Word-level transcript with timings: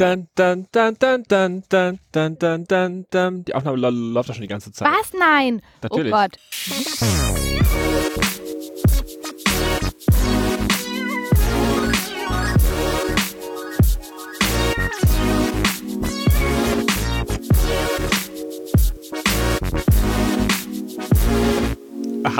Dann, 0.00 0.28
dann, 0.34 0.66
dann, 0.72 0.96
dann, 0.98 1.24
dann, 1.28 1.62
dann, 1.68 1.98
dann, 2.10 2.38
dann, 2.38 2.64
dann, 2.64 3.06
dann. 3.10 3.44
Die 3.44 3.54
Aufnahme 3.54 3.76
läuft 3.90 4.30
doch 4.30 4.34
schon 4.34 4.40
die 4.40 4.48
ganze 4.48 4.72
Zeit. 4.72 4.88
Was? 4.90 5.12
Nein. 5.12 5.60
Natürlich. 5.82 6.10
Oh 6.10 6.16
Gott. 6.16 6.38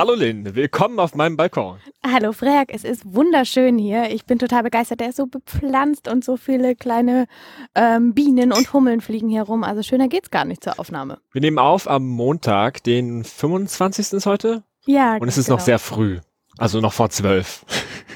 Hallo 0.01 0.15
Lynn, 0.15 0.55
willkommen 0.55 0.99
auf 0.99 1.15
meinem 1.15 1.37
Balkon. 1.37 1.77
Hallo 2.03 2.33
Frerk, 2.33 2.71
es 2.73 2.85
ist 2.85 3.03
wunderschön 3.05 3.77
hier. 3.77 4.11
Ich 4.11 4.25
bin 4.25 4.39
total 4.39 4.63
begeistert. 4.63 5.01
Der 5.01 5.11
ist 5.11 5.17
so 5.17 5.27
bepflanzt 5.27 6.09
und 6.09 6.25
so 6.25 6.39
viele 6.39 6.75
kleine 6.75 7.27
ähm, 7.75 8.15
Bienen 8.15 8.51
und 8.51 8.73
Hummeln 8.73 9.03
fliegen 9.03 9.29
hier 9.29 9.43
rum. 9.43 9.63
Also 9.63 9.83
schöner 9.83 10.09
geht's 10.09 10.31
gar 10.31 10.47
nicht 10.47 10.65
zur 10.65 10.81
Aufnahme. 10.81 11.19
Wir 11.33 11.43
nehmen 11.43 11.59
auf 11.59 11.87
am 11.87 12.07
Montag, 12.07 12.83
den 12.83 13.25
25. 13.25 14.15
ist 14.15 14.25
heute. 14.25 14.63
Ja. 14.87 15.19
Und 15.19 15.29
es 15.29 15.37
ist 15.37 15.49
genau. 15.49 15.59
noch 15.59 15.65
sehr 15.67 15.79
früh. 15.79 16.21
Also 16.57 16.81
noch 16.81 16.95
vor 16.95 17.11
zwölf. 17.11 17.67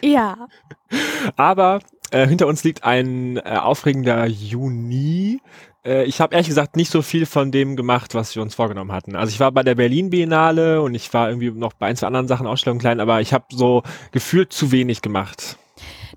Ja. 0.02 0.48
Aber 1.37 1.80
äh, 2.12 2.26
hinter 2.26 2.46
uns 2.46 2.64
liegt 2.64 2.84
ein 2.84 3.37
äh, 3.37 3.59
aufregender 3.60 4.24
Juni. 4.24 5.42
Äh, 5.84 6.05
ich 6.05 6.20
habe 6.20 6.34
ehrlich 6.34 6.48
gesagt 6.48 6.77
nicht 6.77 6.91
so 6.91 7.02
viel 7.02 7.27
von 7.27 7.52
dem 7.52 7.77
gemacht, 7.77 8.15
was 8.15 8.34
wir 8.34 8.43
uns 8.43 8.55
vorgenommen 8.55 8.93
hatten. 8.93 9.16
Also 9.16 9.30
ich 9.33 9.41
war 9.41 9.52
bei 9.52 9.62
der 9.62 9.74
Berlin 9.74 10.10
Biennale 10.10 10.83
und 10.83 10.95
ich 10.95 11.12
war 11.12 11.29
irgendwie 11.29 11.51
noch 11.51 11.73
bei 11.74 11.87
ein, 11.87 11.97
zwei 11.97 12.07
anderen 12.07 12.29
Sachen, 12.29 12.47
Ausstellungen 12.47 12.80
klein, 12.80 13.01
aber 13.01 13.20
ich 13.20 13.33
habe 13.33 13.45
so 13.51 13.83
gefühlt 14.12 14.52
zu 14.52 14.73
wenig 14.73 15.02
gemacht. 15.02 15.57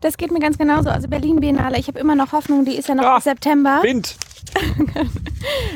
Das 0.02 0.18
geht 0.18 0.32
mir 0.32 0.40
ganz 0.40 0.58
genauso. 0.58 0.90
Also 0.90 1.08
Berlin 1.08 1.40
Biennale, 1.40 1.80
ich 1.80 1.88
habe 1.88 2.00
immer 2.00 2.16
noch 2.16 2.32
Hoffnung, 2.32 2.66
die 2.66 2.76
ist 2.76 2.88
ja 2.88 2.96
noch 2.96 3.04
Ah, 3.04 3.16
im 3.16 3.22
September. 3.22 3.80
Wind! 3.82 4.16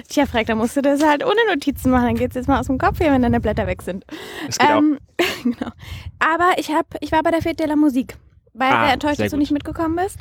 Tja, 0.10 0.26
Frerk, 0.26 0.48
da 0.48 0.56
musst 0.56 0.78
du 0.78 0.82
das 0.82 1.04
halt 1.04 1.26
ohne 1.26 1.40
Notizen 1.52 1.92
machen. 1.92 2.06
Dann 2.06 2.16
geht's 2.16 2.36
jetzt 2.36 2.48
mal 2.48 2.60
aus 2.60 2.68
dem 2.68 2.78
Kopf 2.78 3.00
hier, 3.00 3.12
wenn 3.12 3.22
deine 3.22 3.42
Blätter 3.42 3.68
weg 3.68 3.82
sind. 3.82 4.06
Es 4.48 4.58
geht 4.58 4.70
auch. 4.70 4.78
Ähm, 4.78 5.00
genau. 5.44 5.72
Aber 6.20 6.52
ich 6.58 6.72
hab, 6.72 6.86
ich 7.02 7.12
war 7.12 7.24
bei 7.24 7.32
der 7.32 7.42
Fête 7.42 7.58
de 7.58 7.68
la 7.68 7.76
Musique. 7.76 8.16
War 8.54 8.72
Ah, 8.72 8.84
sehr 8.86 8.94
enttäuscht, 8.94 9.20
dass 9.20 9.32
du 9.32 9.38
nicht 9.38 9.52
mitgekommen 9.52 9.96
bist 9.96 10.20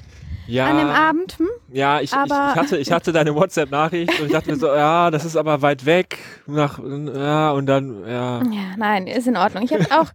Ja, 0.51 0.67
an 0.67 0.79
dem 0.79 0.89
Abend. 0.89 1.39
Hm? 1.39 1.49
ja 1.73 2.01
ich, 2.01 2.13
ich, 2.13 2.19
ich, 2.25 2.33
hatte, 2.33 2.77
ich 2.77 2.93
hatte 2.93 3.13
deine 3.13 3.35
WhatsApp-Nachricht 3.35 4.19
und 4.21 4.27
ich 4.27 4.33
dachte 4.33 4.51
mir 4.51 4.57
so, 4.57 4.67
ja, 4.75 5.11
das 5.11 5.25
ist 5.25 5.37
aber 5.37 5.63
weit 5.63 5.87
weg. 5.87 6.19
Nach, 6.47 6.79
ja, 6.79 7.53
und 7.53 7.67
dann, 7.67 8.03
ja. 8.07 8.43
Ja, 8.43 8.77
nein, 8.77 9.07
ist 9.07 9.27
in 9.27 9.37
Ordnung. 9.37 9.65
Ich 9.65 9.73
habe 9.73 9.83
es 9.83 9.91
auch 9.91 10.11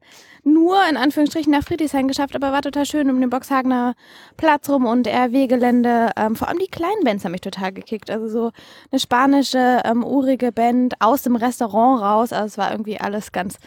nur 0.45 0.77
in 0.87 0.95
Anführungsstrichen 0.95 1.51
nach 1.51 1.63
Friedrichshain 1.63 2.07
geschafft, 2.07 2.35
aber 2.35 2.51
war 2.51 2.61
total 2.61 2.85
schön 2.85 3.09
um 3.09 3.19
den 3.19 3.31
Boxhagener 3.31 3.95
Platz 4.37 4.69
rum 4.69 4.85
und 4.85 5.07
RW-Gelände. 5.07 6.11
Ähm, 6.15 6.35
vor 6.35 6.47
allem 6.47 6.59
die 6.59 6.67
kleinen 6.67 7.03
Bands 7.03 7.25
haben 7.25 7.31
mich 7.31 7.41
total 7.41 7.73
gekickt. 7.73 8.11
Also 8.11 8.27
so 8.27 8.51
eine 8.91 8.99
spanische, 8.99 9.81
ähm, 9.83 10.03
urige 10.03 10.51
Band 10.51 10.93
aus 10.99 11.23
dem 11.23 11.35
Restaurant 11.35 12.01
raus. 12.01 12.31
Also 12.31 12.45
es 12.45 12.57
war 12.59 12.71
irgendwie 12.71 12.99
alles 12.99 13.31
ganz, 13.31 13.57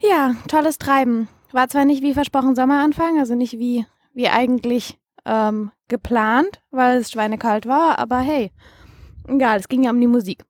ja, 0.00 0.36
tolles 0.46 0.78
Treiben. 0.78 1.28
War 1.50 1.68
zwar 1.68 1.84
nicht 1.84 2.02
wie 2.02 2.14
versprochen 2.14 2.54
Sommeranfang, 2.54 3.18
also 3.18 3.34
nicht 3.34 3.58
wie, 3.58 3.84
wie 4.14 4.28
eigentlich 4.28 4.98
ähm, 5.24 5.72
geplant, 5.88 6.60
weil 6.70 6.98
es 6.98 7.10
schweinekalt 7.10 7.66
war, 7.66 7.98
aber 7.98 8.20
hey, 8.20 8.50
egal, 9.28 9.58
es 9.58 9.68
ging 9.68 9.84
ja 9.84 9.90
um 9.90 10.00
die 10.00 10.06
Musik. 10.06 10.44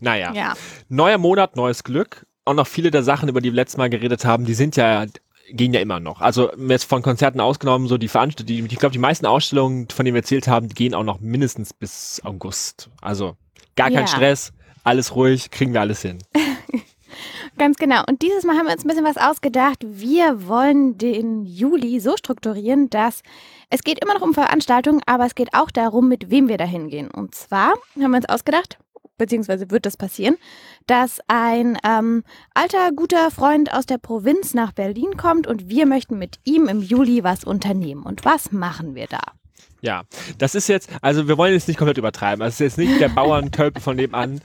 Naja. 0.00 0.32
Ja. 0.32 0.54
Neuer 0.88 1.18
Monat, 1.18 1.56
neues 1.56 1.84
Glück. 1.84 2.26
Und 2.44 2.56
noch 2.56 2.66
viele 2.66 2.90
der 2.90 3.02
Sachen, 3.02 3.28
über 3.28 3.40
die 3.40 3.50
wir 3.50 3.56
letztes 3.56 3.78
Mal 3.78 3.88
geredet 3.90 4.24
haben, 4.24 4.44
die 4.44 4.54
sind 4.54 4.76
ja, 4.76 5.06
gehen 5.50 5.72
ja 5.72 5.80
immer 5.80 5.98
noch. 5.98 6.20
Also 6.20 6.52
jetzt 6.68 6.84
von 6.84 7.00
Konzerten 7.02 7.40
ausgenommen, 7.40 7.88
so 7.88 7.96
die 7.96 8.08
Veranstaltungen, 8.08 8.68
die, 8.68 8.74
ich 8.74 8.78
glaube, 8.78 8.92
die 8.92 8.98
meisten 8.98 9.24
Ausstellungen, 9.26 9.88
von 9.90 10.04
denen 10.04 10.14
wir 10.14 10.20
erzählt 10.20 10.46
haben, 10.46 10.68
die 10.68 10.74
gehen 10.74 10.94
auch 10.94 11.04
noch 11.04 11.20
mindestens 11.20 11.72
bis 11.72 12.20
August. 12.22 12.90
Also 13.00 13.36
gar 13.76 13.88
kein 13.88 14.00
Ja. 14.00 14.06
Stress, 14.06 14.52
alles 14.84 15.16
ruhig, 15.16 15.50
kriegen 15.50 15.72
wir 15.72 15.80
alles 15.80 16.02
hin. 16.02 16.18
Ganz 17.56 17.76
genau. 17.76 18.02
Und 18.08 18.22
dieses 18.22 18.44
Mal 18.44 18.56
haben 18.56 18.66
wir 18.66 18.72
uns 18.72 18.84
ein 18.84 18.88
bisschen 18.88 19.04
was 19.04 19.16
ausgedacht. 19.16 19.78
Wir 19.82 20.48
wollen 20.48 20.98
den 20.98 21.44
Juli 21.44 22.00
so 22.00 22.16
strukturieren, 22.16 22.90
dass 22.90 23.22
es 23.70 23.82
geht 23.82 24.02
immer 24.02 24.14
noch 24.14 24.22
um 24.22 24.34
Veranstaltungen, 24.34 25.00
aber 25.06 25.24
es 25.26 25.36
geht 25.36 25.54
auch 25.54 25.70
darum, 25.70 26.08
mit 26.08 26.30
wem 26.30 26.48
wir 26.48 26.58
da 26.58 26.64
hingehen. 26.64 27.10
Und 27.10 27.34
zwar 27.34 27.74
haben 28.00 28.10
wir 28.10 28.16
uns 28.16 28.28
ausgedacht, 28.28 28.78
beziehungsweise 29.18 29.70
wird 29.70 29.86
das 29.86 29.96
passieren, 29.96 30.36
dass 30.86 31.20
ein 31.28 31.78
ähm, 31.84 32.24
alter, 32.54 32.90
guter 32.90 33.30
Freund 33.30 33.72
aus 33.72 33.86
der 33.86 33.98
Provinz 33.98 34.54
nach 34.54 34.72
Berlin 34.72 35.16
kommt 35.16 35.46
und 35.46 35.68
wir 35.68 35.86
möchten 35.86 36.18
mit 36.18 36.40
ihm 36.44 36.66
im 36.66 36.82
Juli 36.82 37.22
was 37.22 37.44
unternehmen. 37.44 38.02
Und 38.02 38.24
was 38.24 38.50
machen 38.50 38.96
wir 38.96 39.06
da? 39.06 39.20
Ja, 39.80 40.04
das 40.38 40.54
ist 40.54 40.68
jetzt, 40.68 40.88
also 41.02 41.28
wir 41.28 41.36
wollen 41.36 41.52
jetzt 41.52 41.68
nicht 41.68 41.76
komplett 41.76 41.98
übertreiben. 41.98 42.42
Also 42.42 42.64
es 42.64 42.72
ist 42.72 42.78
jetzt 42.78 42.88
nicht 42.88 43.00
der 43.00 43.08
Bauerntölpel 43.14 43.82
von 43.82 43.96
nebenan. 43.96 44.40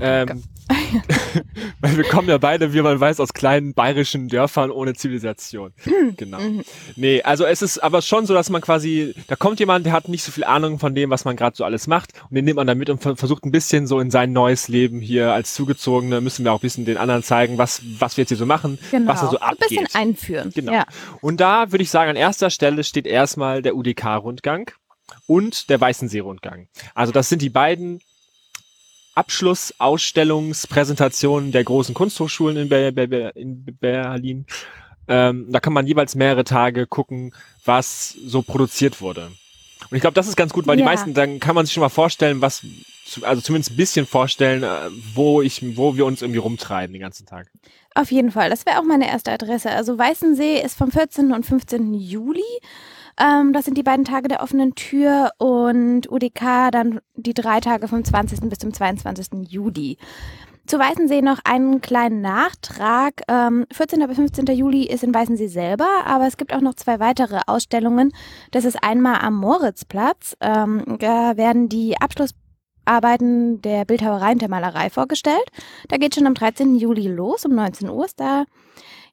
Ähm, 0.00 0.42
weil 1.80 1.96
wir 1.96 2.04
kommen 2.04 2.28
ja 2.28 2.38
beide, 2.38 2.72
wie 2.72 2.80
man 2.82 2.98
weiß, 2.98 3.20
aus 3.20 3.32
kleinen 3.34 3.74
bayerischen 3.74 4.28
Dörfern 4.28 4.70
ohne 4.70 4.94
Zivilisation. 4.94 5.72
genau. 6.16 6.38
Nee, 6.96 7.22
also 7.22 7.44
es 7.44 7.62
ist 7.62 7.78
aber 7.78 8.00
schon 8.02 8.26
so, 8.26 8.34
dass 8.34 8.48
man 8.50 8.60
quasi, 8.62 9.14
da 9.26 9.36
kommt 9.36 9.60
jemand, 9.60 9.86
der 9.86 9.92
hat 9.92 10.08
nicht 10.08 10.22
so 10.22 10.30
viel 10.32 10.44
Ahnung 10.44 10.78
von 10.78 10.94
dem, 10.94 11.10
was 11.10 11.24
man 11.24 11.36
gerade 11.36 11.56
so 11.56 11.64
alles 11.64 11.86
macht 11.86 12.12
und 12.30 12.34
den 12.34 12.44
nimmt 12.44 12.56
man 12.56 12.66
dann 12.66 12.78
mit 12.78 12.88
und 12.90 13.02
ver- 13.02 13.16
versucht 13.16 13.44
ein 13.44 13.50
bisschen 13.52 13.86
so 13.86 14.00
in 14.00 14.10
sein 14.10 14.32
neues 14.32 14.68
Leben 14.68 15.00
hier 15.00 15.32
als 15.32 15.54
Zugezogene, 15.54 16.20
müssen 16.20 16.44
wir 16.44 16.52
auch 16.52 16.58
ein 16.58 16.62
bisschen 16.62 16.84
den 16.84 16.96
anderen 16.96 17.22
zeigen, 17.22 17.58
was, 17.58 17.82
was 17.98 18.16
wir 18.16 18.22
jetzt 18.22 18.28
hier 18.30 18.38
so 18.38 18.46
machen, 18.46 18.78
was 19.04 19.20
da 19.20 19.26
so 19.26 19.32
Genau. 19.32 19.42
Ein 19.46 19.52
abgeht. 19.52 19.68
bisschen 19.68 19.88
einführen. 19.94 20.52
Genau. 20.54 20.72
Ja. 20.72 20.84
Und 21.20 21.40
da 21.40 21.70
würde 21.72 21.82
ich 21.82 21.90
sagen, 21.90 22.10
an 22.10 22.16
erster 22.16 22.50
Stelle 22.50 22.84
steht 22.84 23.06
erstmal 23.06 23.62
der 23.62 23.76
UDK-Rundgang 23.76 24.70
und 25.26 25.68
der 25.70 25.80
Weißensee-Rundgang. 25.80 26.68
Also 26.94 27.12
das 27.12 27.28
sind 27.28 27.42
die 27.42 27.50
beiden 27.50 28.00
Abschlussausstellungspräsentationen 29.14 31.52
der 31.52 31.64
großen 31.64 31.94
Kunsthochschulen 31.94 32.56
in, 32.56 32.68
Ber 32.68 32.92
Ber 32.92 33.36
in 33.36 33.64
Berlin. 33.64 34.46
Ähm, 35.08 35.46
da 35.50 35.60
kann 35.60 35.72
man 35.72 35.86
jeweils 35.86 36.14
mehrere 36.14 36.44
Tage 36.44 36.86
gucken, 36.86 37.34
was 37.64 38.16
so 38.24 38.42
produziert 38.42 39.00
wurde. 39.00 39.30
Und 39.90 39.96
ich 39.96 40.00
glaube, 40.00 40.14
das 40.14 40.28
ist 40.28 40.36
ganz 40.36 40.52
gut, 40.52 40.66
weil 40.66 40.76
die 40.76 40.82
Ja. 40.82 40.88
meisten, 40.88 41.12
dann 41.12 41.40
kann 41.40 41.54
man 41.56 41.66
sich 41.66 41.74
schon 41.74 41.80
mal 41.82 41.88
vorstellen, 41.88 42.40
was, 42.40 42.64
also 43.22 43.42
zumindest 43.42 43.72
ein 43.72 43.76
bisschen 43.76 44.06
vorstellen, 44.06 44.62
äh, 44.62 44.68
wo 45.14 45.42
ich, 45.42 45.76
wo 45.76 45.96
wir 45.96 46.06
uns 46.06 46.22
irgendwie 46.22 46.38
rumtreiben 46.38 46.92
den 46.92 47.02
ganzen 47.02 47.26
Tag. 47.26 47.50
Auf 47.94 48.12
jeden 48.12 48.30
Fall. 48.30 48.48
Das 48.48 48.64
wäre 48.64 48.78
auch 48.78 48.84
meine 48.84 49.08
erste 49.08 49.32
Adresse. 49.32 49.70
Also 49.70 49.98
Weißensee 49.98 50.62
ist 50.62 50.78
vom 50.78 50.92
14. 50.92 51.32
und 51.32 51.44
15. 51.44 51.94
Juli. 51.94 52.40
Ähm, 53.20 53.52
das 53.52 53.64
sind 53.64 53.76
die 53.76 53.82
beiden 53.82 54.04
Tage 54.04 54.28
der 54.28 54.42
offenen 54.42 54.74
Tür 54.74 55.30
und 55.38 56.10
UDK 56.10 56.70
dann 56.70 57.00
die 57.14 57.34
drei 57.34 57.60
Tage 57.60 57.88
vom 57.88 58.04
20. 58.04 58.40
bis 58.48 58.58
zum 58.58 58.72
22. 58.72 59.48
Juli. 59.48 59.98
Zu 60.66 60.78
Weißensee 60.78 61.22
noch 61.22 61.40
einen 61.44 61.80
kleinen 61.80 62.20
Nachtrag. 62.20 63.22
Ähm, 63.28 63.66
14. 63.72 64.06
bis 64.06 64.16
15. 64.16 64.46
Juli 64.56 64.86
ist 64.86 65.02
in 65.02 65.12
Weißensee 65.12 65.48
selber, 65.48 65.88
aber 66.06 66.26
es 66.26 66.36
gibt 66.36 66.54
auch 66.54 66.60
noch 66.60 66.74
zwei 66.74 67.00
weitere 67.00 67.40
Ausstellungen. 67.46 68.12
Das 68.52 68.64
ist 68.64 68.82
einmal 68.82 69.20
am 69.20 69.34
Moritzplatz. 69.34 70.36
Ähm, 70.40 70.96
da 71.00 71.36
werden 71.36 71.68
die 71.68 71.96
Abschlussarbeiten 72.00 73.60
der 73.60 73.84
Bildhauerei 73.84 74.32
und 74.32 74.40
der 74.40 74.48
Malerei 74.48 74.88
vorgestellt. 74.88 75.48
Da 75.88 75.96
geht 75.96 76.14
schon 76.14 76.28
am 76.28 76.34
13. 76.34 76.76
Juli 76.76 77.08
los, 77.08 77.44
um 77.44 77.54
19 77.54 77.90
Uhr 77.90 78.04
ist 78.04 78.20
da 78.20 78.44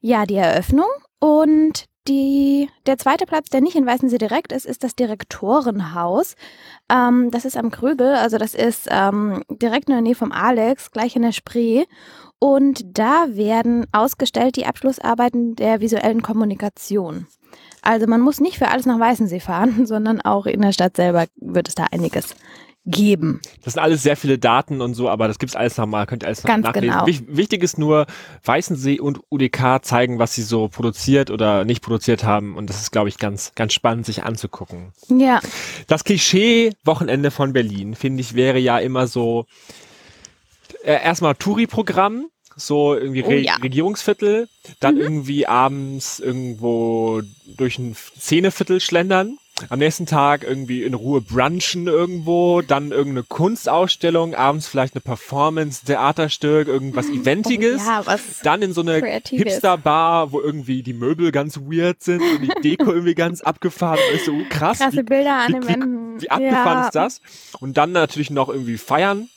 ja 0.02 0.26
die 0.26 0.36
Eröffnung. 0.36 0.88
Und 1.20 1.89
die, 2.08 2.70
der 2.86 2.98
zweite 2.98 3.26
Platz, 3.26 3.50
der 3.50 3.62
nicht 3.62 3.76
in 3.76 3.86
Weißensee 3.86 4.18
direkt 4.18 4.52
ist, 4.52 4.66
ist 4.66 4.84
das 4.84 4.96
Direktorenhaus. 4.96 6.36
Ähm, 6.92 7.30
das 7.32 7.46
ist 7.46 7.58
am 7.58 7.72
Krögel, 7.72 8.16
also 8.16 8.38
das 8.38 8.56
ist 8.56 8.88
ähm, 8.90 9.44
direkt 9.50 9.90
in 9.90 9.94
der 9.94 10.02
Nähe 10.02 10.16
vom 10.16 10.32
Alex, 10.32 10.92
gleich 10.92 11.16
in 11.16 11.22
der 11.22 11.32
Spree. 11.32 11.86
Und 12.40 12.98
da 12.98 13.28
werden 13.30 13.86
ausgestellt 13.92 14.56
die 14.56 14.66
Abschlussarbeiten 14.66 15.56
der 15.56 15.82
visuellen 15.82 16.22
Kommunikation. 16.22 17.28
Also 17.82 18.08
man 18.08 18.22
muss 18.22 18.40
nicht 18.40 18.58
für 18.58 18.70
alles 18.70 18.86
nach 18.86 19.00
Weißensee 19.00 19.40
fahren, 19.40 19.86
sondern 19.86 20.22
auch 20.22 20.46
in 20.46 20.62
der 20.62 20.72
Stadt 20.72 20.96
selber 20.96 21.26
wird 21.36 21.68
es 21.68 21.76
da 21.76 21.86
einiges 21.92 22.36
geben. 22.86 23.42
Das 23.64 23.74
sind 23.74 23.84
alles 23.84 24.02
sehr 24.04 24.16
viele 24.18 24.40
Daten 24.40 24.82
und 24.82 24.94
so, 24.96 25.10
aber 25.10 25.28
das 25.28 25.38
gibt's 25.38 25.56
alles 25.56 25.78
nochmal, 25.78 26.06
könnt 26.08 26.24
ihr 26.24 26.28
alles 26.28 26.44
noch 26.44 26.48
Ganz 26.50 26.64
nachlesen. 26.66 26.90
genau. 26.92 27.06
Wich- 27.06 27.24
Wichtig 27.28 27.62
ist 27.62 27.78
nur, 27.78 28.08
Weißensee 28.44 29.00
und 29.00 29.20
UDK 29.30 29.80
zeigen, 29.84 30.18
was 30.18 30.34
sie 30.34 30.42
so 30.44 30.70
produziert 30.70 31.30
oder 31.30 31.66
nicht 31.66 31.84
produziert 31.84 32.24
haben 32.24 32.56
und 32.56 32.70
das 32.70 32.82
ist, 32.82 32.92
glaube 32.92 33.10
ich, 33.10 33.18
ganz, 33.20 33.52
ganz 33.56 33.74
spannend, 33.74 34.06
sich 34.06 34.24
anzugucken. 34.24 34.94
Ja, 35.10 35.40
Das 35.88 36.04
Klischee-Wochenende 36.04 37.32
von 37.32 37.54
Berlin, 37.54 37.96
finde 37.96 38.22
ich, 38.22 38.34
wäre 38.34 38.58
ja 38.60 38.80
immer 38.80 39.08
so, 39.08 39.46
äh, 40.84 41.04
erstmal 41.04 41.36
Touri-Programm, 41.36 42.28
so 42.56 42.96
irgendwie 42.96 43.24
Oh 43.24 43.28
Re 43.28 43.40
ja. 43.40 43.56
Regierungsviertel, 43.56 44.48
dann 44.80 44.96
Mhm. 44.96 45.02
irgendwie 45.02 45.48
abends 45.48 46.20
irgendwo 46.20 47.22
durch 47.58 47.78
ein 47.80 47.96
Szeneviertel 47.96 48.80
schlendern. 48.80 49.38
Am 49.70 49.80
nächsten 49.80 50.06
Tag 50.06 50.44
irgendwie 50.44 50.84
in 50.84 50.94
Ruhe 50.94 51.22
brunchen 51.22 51.88
irgendwo, 51.88 52.62
dann 52.62 52.92
irgendeine 52.92 53.24
Kunstausstellung, 53.24 54.34
abends 54.36 54.68
vielleicht 54.68 54.96
eine 54.96 55.02
Performance, 55.02 55.86
Theaterstück, 55.86 56.68
irgendwas 56.68 57.08
Eventiges. 57.10 57.86
Ja, 57.86 58.02
was 58.06 58.40
Dann 58.44 58.62
in 58.62 58.74
so 58.74 58.82
eine. 58.82 59.02
Hipster-Bar, 59.28 60.32
wo 60.32 60.40
irgendwie 60.42 60.84
die 60.84 60.94
Möbel 60.94 61.32
ganz 61.32 61.58
weird 61.58 62.02
sind 62.02 62.22
und 62.22 62.42
die 62.42 62.62
Deko 62.62 62.92
irgendwie 62.94 63.16
ganz 63.16 63.42
abgefahren 63.42 64.00
ist. 64.16 64.26
So 64.26 64.34
krass. 64.50 64.80
krasse 64.80 64.98
wie, 64.98 65.04
Bilder 65.04 65.36
an 65.36 65.48
wie- 65.50 65.54
den 65.54 65.64
wie- 65.64 65.68
Wänden. 65.68 66.22
Wie 66.22 66.30
abgefahren 66.32 66.80
Ja. 66.80 66.86
ist 66.88 66.96
das? 66.96 67.22
Und 67.60 67.78
dann 67.78 67.92
natürlich 67.92 68.30
noch 68.30 68.50
irgendwie 68.50 68.78
feiern, 68.78 69.30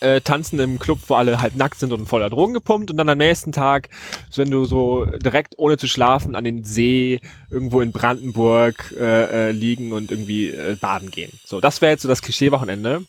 äh, 0.00 0.20
tanzen 0.20 0.58
im 0.60 0.78
Club, 0.78 0.98
wo 1.08 1.14
alle 1.14 1.40
halt 1.40 1.56
nackt 1.56 1.78
sind 1.78 1.92
und 1.92 2.06
voller 2.06 2.30
Drogen 2.30 2.54
gepumpt 2.54 2.90
und 2.90 2.96
dann 2.96 3.08
am 3.08 3.18
nächsten 3.18 3.52
Tag, 3.52 3.88
wenn 4.36 4.50
du 4.50 4.64
so 4.64 5.04
direkt 5.06 5.54
ohne 5.58 5.76
zu 5.76 5.86
schlafen 5.86 6.34
an 6.34 6.44
den 6.44 6.64
See 6.64 7.20
irgendwo 7.50 7.80
in 7.80 7.92
Brandenburg 7.92 8.94
äh, 8.98 9.48
äh, 9.48 9.50
liegen 9.52 9.92
und 9.92 10.10
irgendwie 10.10 10.48
äh, 10.50 10.76
baden 10.80 11.10
gehen. 11.10 11.30
So, 11.44 11.60
das 11.60 11.80
wäre 11.80 11.92
jetzt 11.92 12.02
so 12.02 12.08
das 12.08 12.22
Klischee-Wochenende. 12.22 13.02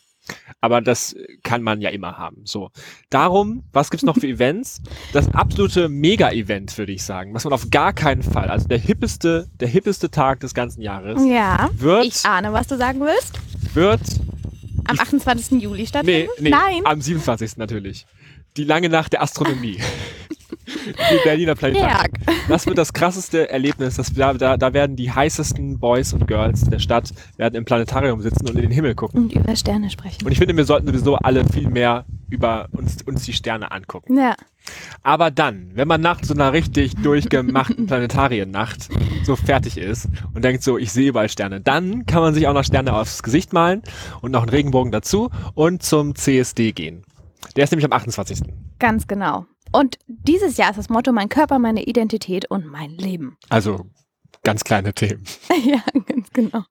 Aber 0.60 0.80
das 0.80 1.16
kann 1.42 1.62
man 1.64 1.80
ja 1.80 1.90
immer 1.90 2.16
haben. 2.16 2.42
So. 2.44 2.70
Darum, 3.10 3.64
was 3.72 3.90
gibt's 3.90 4.04
noch 4.04 4.16
für 4.16 4.28
Events? 4.28 4.80
Das 5.12 5.26
absolute 5.34 5.88
Mega-Event, 5.88 6.78
würde 6.78 6.92
ich 6.92 7.02
sagen, 7.02 7.34
was 7.34 7.42
man 7.42 7.52
auf 7.52 7.70
gar 7.70 7.92
keinen 7.92 8.22
Fall, 8.22 8.48
also 8.48 8.68
der 8.68 8.78
hippeste, 8.78 9.48
der 9.58 9.66
hippeste 9.66 10.10
Tag 10.12 10.38
des 10.38 10.54
ganzen 10.54 10.80
Jahres, 10.80 11.20
Ja. 11.28 11.70
wird, 11.74 12.04
Ich 12.06 12.24
ahne, 12.24 12.52
was 12.52 12.68
du 12.68 12.76
sagen 12.76 13.00
willst. 13.00 13.40
wird 13.74 14.00
Am 14.84 14.98
28. 14.98 15.60
Juli 15.62 15.80
Nee, 15.80 15.86
stattfinden? 15.86 16.28
nee, 16.40 16.50
Nein. 16.50 16.84
am 16.84 17.00
27. 17.00 17.56
natürlich. 17.56 18.06
Die 18.56 18.64
lange 18.64 18.88
Nacht 18.88 19.12
der 19.12 19.22
Astronomie. 19.22 19.78
die 20.86 21.18
Berliner 21.24 21.54
Planetarium. 21.54 22.12
Das 22.48 22.66
wird 22.66 22.78
das 22.78 22.92
krasseste 22.92 23.50
Erlebnis. 23.50 23.96
Das, 23.96 24.12
da, 24.12 24.34
da, 24.34 24.56
da 24.56 24.72
werden 24.72 24.96
die 24.96 25.10
heißesten 25.10 25.78
Boys 25.78 26.12
und 26.12 26.26
Girls 26.26 26.62
der 26.62 26.78
Stadt 26.78 27.10
werden 27.36 27.54
im 27.54 27.64
Planetarium 27.64 28.20
sitzen 28.20 28.48
und 28.48 28.56
in 28.56 28.62
den 28.62 28.70
Himmel 28.70 28.94
gucken. 28.94 29.24
Und 29.24 29.32
über 29.32 29.56
Sterne 29.56 29.90
sprechen. 29.90 30.24
Und 30.24 30.32
ich 30.32 30.38
finde, 30.38 30.56
wir 30.56 30.64
sollten 30.64 30.86
sowieso 30.86 31.16
alle 31.16 31.44
viel 31.44 31.68
mehr 31.68 32.04
über 32.30 32.68
uns, 32.72 33.02
uns 33.02 33.24
die 33.24 33.32
Sterne 33.32 33.70
angucken. 33.70 34.16
Ja. 34.16 34.34
Aber 35.02 35.30
dann, 35.30 35.70
wenn 35.74 35.88
man 35.88 36.00
nach 36.00 36.20
so 36.22 36.34
einer 36.34 36.52
richtig 36.52 36.94
durchgemachten 36.96 37.86
Planetariennacht 37.86 38.88
so 39.24 39.36
fertig 39.36 39.76
ist 39.76 40.08
und 40.34 40.44
denkt 40.44 40.62
so, 40.62 40.78
ich 40.78 40.92
sehe 40.92 41.08
überall 41.08 41.28
Sterne, 41.28 41.60
dann 41.60 42.06
kann 42.06 42.22
man 42.22 42.34
sich 42.34 42.46
auch 42.46 42.54
noch 42.54 42.64
Sterne 42.64 42.94
aufs 42.94 43.22
Gesicht 43.22 43.52
malen 43.52 43.82
und 44.20 44.30
noch 44.30 44.42
einen 44.42 44.50
Regenbogen 44.50 44.92
dazu 44.92 45.30
und 45.54 45.82
zum 45.82 46.14
CSD 46.14 46.72
gehen. 46.72 47.04
Der 47.56 47.64
ist 47.64 47.70
nämlich 47.70 47.84
am 47.84 47.92
28. 47.92 48.40
Ganz 48.78 49.06
genau. 49.06 49.46
Und 49.72 49.98
dieses 50.06 50.56
Jahr 50.56 50.70
ist 50.70 50.76
das 50.76 50.88
Motto 50.88 51.12
mein 51.12 51.28
Körper, 51.28 51.58
meine 51.58 51.84
Identität 51.84 52.50
und 52.50 52.66
mein 52.66 52.90
Leben. 52.90 53.36
Also 53.48 53.86
ganz 54.44 54.64
kleine 54.64 54.92
Themen. 54.92 55.24
ja, 55.64 55.82
ganz 56.06 56.30
genau. 56.32 56.64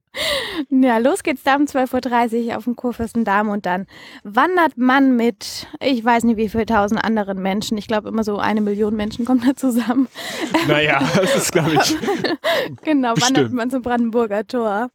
Ja, 0.70 0.98
los 0.98 1.24
geht's 1.24 1.44
da 1.44 1.56
um 1.56 1.64
12.30 1.64 2.48
Uhr 2.48 2.58
auf 2.58 2.66
dem 2.66 2.76
Kurfürstendamm 2.76 3.50
und 3.50 3.66
dann 3.66 3.88
wandert 4.24 4.78
man 4.78 5.16
mit, 5.16 5.68
ich 5.80 6.04
weiß 6.04 6.26
nicht 6.26 6.36
wie 6.38 6.50
viel 6.50 6.66
tausend 6.66 7.02
anderen 7.04 7.42
Menschen, 7.42 7.78
ich 7.78 7.88
glaube 7.88 8.10
immer 8.10 8.24
so 8.26 8.38
eine 8.38 8.60
Million 8.60 8.96
Menschen 8.96 9.24
kommen 9.26 9.42
da 9.46 9.56
zusammen. 9.56 10.08
Naja, 10.68 11.00
das 11.16 11.36
ist, 11.36 11.52
glaube 11.54 11.76
ich, 11.76 11.96
Genau, 12.84 13.10
wandert 13.10 13.34
Bestimmt. 13.34 13.54
man 13.54 13.70
zum 13.70 13.82
Brandenburger 13.82 14.46
Tor. 14.46 14.90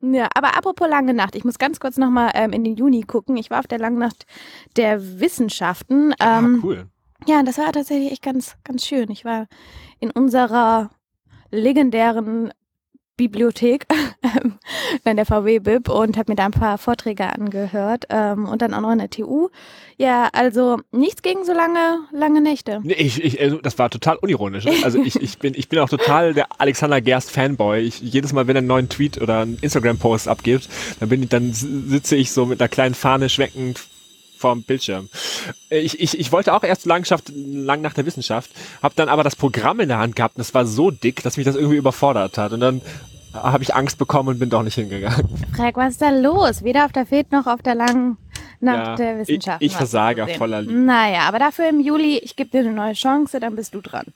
Ja, 0.00 0.28
aber 0.34 0.56
apropos 0.56 0.88
lange 0.88 1.14
Nacht, 1.14 1.34
ich 1.34 1.44
muss 1.44 1.58
ganz 1.58 1.80
kurz 1.80 1.96
nochmal 1.96 2.30
ähm, 2.34 2.52
in 2.52 2.64
den 2.64 2.76
Juni 2.76 3.02
gucken. 3.02 3.36
Ich 3.36 3.48
war 3.50 3.60
auf 3.60 3.66
der 3.68 3.78
langen 3.78 3.98
Nacht 3.98 4.26
der 4.76 5.20
Wissenschaften. 5.20 6.14
ah, 6.18 6.40
Ähm, 6.40 6.60
cool. 6.62 6.86
Ja, 7.26 7.42
das 7.42 7.58
war 7.58 7.72
tatsächlich 7.72 8.12
echt 8.12 8.22
ganz, 8.22 8.56
ganz 8.64 8.86
schön. 8.86 9.10
Ich 9.10 9.24
war 9.24 9.46
in 10.00 10.10
unserer 10.10 10.90
legendären 11.50 12.52
Bibliothek, 13.18 13.86
in 15.04 15.16
der 15.16 15.26
VW 15.26 15.58
Bib 15.58 15.88
und 15.90 16.16
habe 16.16 16.30
mir 16.30 16.36
da 16.36 16.46
ein 16.46 16.52
paar 16.52 16.78
Vorträge 16.78 17.24
angehört 17.24 18.06
ähm, 18.10 18.46
und 18.46 18.62
dann 18.62 18.72
auch 18.72 18.80
noch 18.80 18.92
in 18.92 18.98
der 18.98 19.10
TU. 19.10 19.48
Ja, 19.96 20.28
also 20.32 20.78
nichts 20.92 21.22
gegen 21.22 21.44
so 21.44 21.52
lange, 21.52 21.98
lange 22.12 22.40
Nächte. 22.40 22.80
Nee, 22.84 22.94
ich, 22.94 23.22
ich, 23.22 23.40
also 23.40 23.58
das 23.58 23.76
war 23.78 23.90
total 23.90 24.16
unironisch. 24.16 24.66
Also 24.84 25.02
ich, 25.02 25.20
ich, 25.20 25.38
bin, 25.38 25.54
ich 25.56 25.68
bin 25.68 25.80
auch 25.80 25.88
total 25.88 26.32
der 26.32 26.46
Alexander 26.58 27.00
Gerst 27.00 27.32
Fanboy. 27.32 27.80
Ich, 27.80 28.00
jedes 28.00 28.32
Mal, 28.32 28.46
wenn 28.46 28.54
er 28.54 28.60
einen 28.60 28.68
neuen 28.68 28.88
Tweet 28.88 29.20
oder 29.20 29.40
einen 29.40 29.58
Instagram-Post 29.60 30.28
abgibt, 30.28 30.68
dann, 31.00 31.08
bin 31.08 31.24
ich, 31.24 31.28
dann 31.28 31.52
sitze 31.52 32.14
ich 32.14 32.30
so 32.30 32.46
mit 32.46 32.60
einer 32.60 32.68
kleinen 32.68 32.94
Fahne 32.94 33.28
schwenkend 33.28 33.88
vorm 34.38 34.62
Bildschirm. 34.62 35.08
Ich, 35.70 36.00
ich, 36.00 36.18
ich 36.18 36.32
wollte 36.32 36.54
auch 36.54 36.62
erst 36.62 36.86
Langschaft, 36.86 37.30
lang 37.34 37.80
nach 37.82 37.92
der 37.94 38.06
Wissenschaft, 38.06 38.50
habe 38.82 38.94
dann 38.96 39.08
aber 39.08 39.24
das 39.24 39.36
Programm 39.36 39.80
in 39.80 39.88
der 39.88 39.98
Hand 39.98 40.16
gehabt 40.16 40.36
und 40.36 40.42
es 40.42 40.54
war 40.54 40.64
so 40.66 40.90
dick, 40.90 41.22
dass 41.22 41.36
mich 41.36 41.44
das 41.46 41.56
irgendwie 41.56 41.76
überfordert 41.76 42.38
hat. 42.38 42.52
Und 42.52 42.60
dann 42.60 42.80
habe 43.34 43.62
ich 43.62 43.74
Angst 43.74 43.98
bekommen 43.98 44.30
und 44.30 44.38
bin 44.38 44.48
doch 44.50 44.62
nicht 44.62 44.74
hingegangen. 44.76 45.28
Frag, 45.56 45.76
was 45.76 45.92
ist 45.92 46.02
da 46.02 46.10
los? 46.10 46.62
Weder 46.64 46.86
auf 46.86 46.92
der 46.92 47.04
FED 47.06 47.30
noch 47.32 47.46
auf 47.46 47.60
der 47.62 47.74
langen 47.74 48.16
Nacht 48.60 48.86
Ja, 48.86 48.94
der 48.96 49.12
ich- 49.22 49.28
Wissenschaften. 49.28 49.64
ich 49.64 49.72
was 49.72 49.76
versage 49.78 50.26
voller 50.38 50.62
Liebe. 50.62 50.72
Naja, 50.74 51.20
aber 51.28 51.38
dafür 51.38 51.68
im 51.68 51.80
Juli, 51.80 52.18
ich 52.18 52.34
gebe 52.36 52.50
dir 52.50 52.60
eine 52.60 52.72
neue 52.72 52.94
Chance, 52.94 53.38
dann 53.40 53.54
bist 53.54 53.74
du 53.74 53.80
dran. 53.80 54.06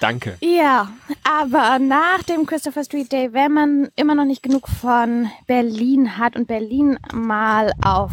Danke. 0.00 0.36
Ja, 0.40 0.92
aber 1.24 1.80
nach 1.80 2.22
dem 2.22 2.46
Christopher 2.46 2.84
Street 2.84 3.10
Day, 3.10 3.32
wenn 3.32 3.52
man 3.52 3.88
immer 3.96 4.14
noch 4.14 4.26
nicht 4.26 4.44
genug 4.44 4.68
von 4.68 5.28
Berlin 5.48 6.18
hat 6.18 6.36
und 6.36 6.46
Berlin 6.46 6.98
mal 7.12 7.72
auf 7.82 8.12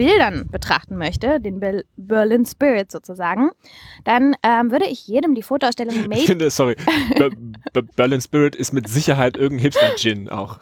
Bildern 0.00 0.48
betrachten 0.50 0.96
möchte, 0.96 1.40
den 1.40 1.60
Ber 1.60 1.82
Berlin 1.98 2.46
Spirit 2.46 2.90
sozusagen, 2.90 3.50
dann 4.04 4.34
ähm, 4.42 4.70
würde 4.70 4.86
ich 4.86 5.06
jedem 5.06 5.34
die 5.34 5.42
Fotoausstellung 5.42 5.94
Ich 6.00 6.08
Made. 6.08 6.22
finde, 6.22 6.48
sorry, 6.48 6.74
Be 7.18 7.30
Be 7.74 7.82
Berlin 7.82 8.22
Spirit 8.22 8.56
ist 8.56 8.72
mit 8.72 8.88
Sicherheit 8.88 9.36
irgendein 9.36 9.64
Hipster-Gin 9.64 10.30
auch. 10.30 10.58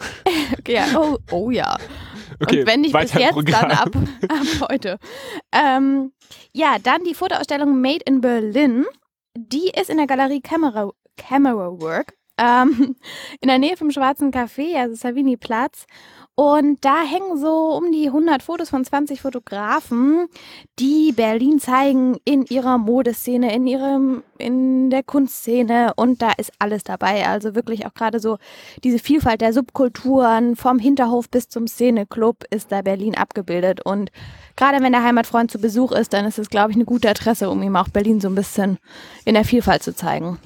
Ja, 0.66 0.86
oh, 0.96 1.18
oh 1.30 1.50
ja. 1.52 1.76
Okay, 2.40 2.62
und 2.62 2.66
wenn 2.66 2.80
nicht 2.80 2.92
bis 2.92 3.14
jetzt, 3.14 3.34
Programm. 3.34 3.68
dann 3.68 3.70
ab, 3.70 3.90
ab 4.28 4.68
heute. 4.70 4.98
Ähm, 5.52 6.10
ja, 6.52 6.78
dann 6.82 7.04
die 7.04 7.14
Fotoausstellung 7.14 7.80
Made 7.80 8.02
in 8.06 8.20
Berlin. 8.20 8.86
Die 9.36 9.70
ist 9.80 9.88
in 9.88 9.98
der 9.98 10.08
Galerie 10.08 10.40
Camera, 10.40 10.90
Camera 11.16 11.80
Work 11.80 12.14
ähm, 12.38 12.96
in 13.40 13.48
der 13.48 13.58
Nähe 13.58 13.76
vom 13.76 13.90
Schwarzen 13.90 14.32
Café, 14.32 14.76
also 14.78 14.94
Savini-Platz. 14.94 15.86
Und 16.38 16.84
da 16.84 17.02
hängen 17.02 17.36
so 17.36 17.76
um 17.76 17.90
die 17.90 18.06
100 18.06 18.44
Fotos 18.44 18.70
von 18.70 18.84
20 18.84 19.22
Fotografen, 19.22 20.28
die 20.78 21.10
Berlin 21.10 21.58
zeigen 21.58 22.16
in 22.24 22.44
ihrer 22.44 22.78
Modeszene, 22.78 23.52
in 23.52 23.66
ihrem, 23.66 24.22
in 24.38 24.88
der 24.88 25.02
Kunstszene 25.02 25.94
und 25.96 26.22
da 26.22 26.30
ist 26.36 26.52
alles 26.60 26.84
dabei. 26.84 27.26
Also 27.26 27.56
wirklich 27.56 27.86
auch 27.86 27.94
gerade 27.94 28.20
so 28.20 28.38
diese 28.84 29.00
Vielfalt 29.00 29.40
der 29.40 29.52
Subkulturen 29.52 30.54
vom 30.54 30.78
Hinterhof 30.78 31.28
bis 31.28 31.48
zum 31.48 31.66
Szeneclub 31.66 32.44
ist 32.50 32.70
da 32.70 32.82
Berlin 32.82 33.16
abgebildet. 33.16 33.84
Und 33.84 34.12
gerade 34.54 34.80
wenn 34.80 34.92
der 34.92 35.02
Heimatfreund 35.02 35.50
zu 35.50 35.58
Besuch 35.58 35.90
ist, 35.90 36.12
dann 36.12 36.24
ist 36.24 36.38
es, 36.38 36.50
glaube 36.50 36.70
ich, 36.70 36.76
eine 36.76 36.84
gute 36.84 37.10
Adresse, 37.10 37.50
um 37.50 37.60
ihm 37.64 37.74
auch 37.74 37.88
Berlin 37.88 38.20
so 38.20 38.28
ein 38.28 38.36
bisschen 38.36 38.78
in 39.24 39.34
der 39.34 39.44
Vielfalt 39.44 39.82
zu 39.82 39.92
zeigen. 39.92 40.38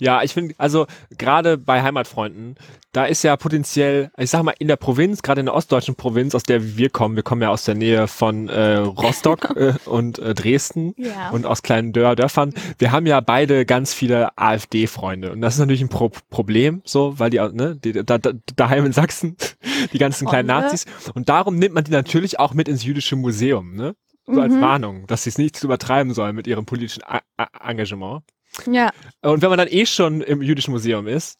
Ja, 0.00 0.22
ich 0.22 0.32
finde, 0.34 0.54
also 0.58 0.86
gerade 1.16 1.58
bei 1.58 1.82
Heimatfreunden, 1.82 2.56
da 2.92 3.06
ist 3.06 3.22
ja 3.24 3.36
potenziell, 3.36 4.10
ich 4.18 4.28
sag 4.28 4.42
mal, 4.42 4.54
in 4.58 4.68
der 4.68 4.76
Provinz, 4.76 5.22
gerade 5.22 5.40
in 5.40 5.46
der 5.46 5.54
ostdeutschen 5.54 5.94
Provinz, 5.94 6.34
aus 6.34 6.42
der 6.42 6.76
wir 6.76 6.90
kommen, 6.90 7.16
wir 7.16 7.22
kommen 7.22 7.40
ja 7.40 7.48
aus 7.48 7.64
der 7.64 7.74
Nähe 7.74 8.06
von 8.06 8.48
äh, 8.50 8.76
Rostock 8.76 9.50
äh, 9.56 9.74
und 9.86 10.18
äh, 10.18 10.34
Dresden 10.34 10.94
Ja. 10.98 11.30
und 11.30 11.46
aus 11.46 11.62
kleinen 11.62 11.92
Dör 11.94 12.14
Dörfern. 12.16 12.52
Wir 12.78 12.92
haben 12.92 13.06
ja 13.06 13.20
beide 13.20 13.64
ganz 13.64 13.94
viele 13.94 14.36
AfD-Freunde 14.36 15.32
und 15.32 15.40
das 15.40 15.54
ist 15.54 15.60
natürlich 15.60 15.80
ein 15.80 15.88
Pro 15.88 16.10
Problem, 16.30 16.82
so, 16.84 17.18
weil 17.18 17.30
die, 17.30 17.38
ne, 17.38 17.76
die 17.82 17.92
da, 18.04 18.18
da, 18.18 18.32
daheim 18.56 18.84
in 18.86 18.92
Sachsen, 18.92 19.36
die 19.92 19.98
ganzen 19.98 20.26
kleinen 20.28 20.48
Freunde. 20.48 20.64
Nazis 20.66 20.84
und 21.14 21.28
darum 21.30 21.56
nimmt 21.56 21.74
man 21.74 21.84
die 21.84 21.90
natürlich 21.92 22.38
auch 22.38 22.52
mit 22.52 22.68
ins 22.68 22.84
jüdische 22.84 23.16
Museum, 23.16 23.74
ne? 23.74 23.94
So 24.26 24.40
als 24.40 24.52
Mhm. 24.54 24.60
Warnung, 24.60 25.06
dass 25.08 25.24
sie 25.24 25.30
es 25.30 25.38
nicht 25.38 25.62
übertreiben 25.64 26.14
sollen 26.14 26.36
mit 26.36 26.46
ihrem 26.46 26.64
politischen 26.64 27.02
A 27.02 27.20
A 27.36 27.68
Engagement. 27.68 28.22
Ja. 28.70 28.90
Und 29.22 29.42
wenn 29.42 29.48
man 29.50 29.58
dann 29.58 29.68
eh 29.68 29.86
schon 29.86 30.20
im 30.20 30.42
Jüdischen 30.42 30.72
Museum 30.72 31.06
ist, 31.06 31.38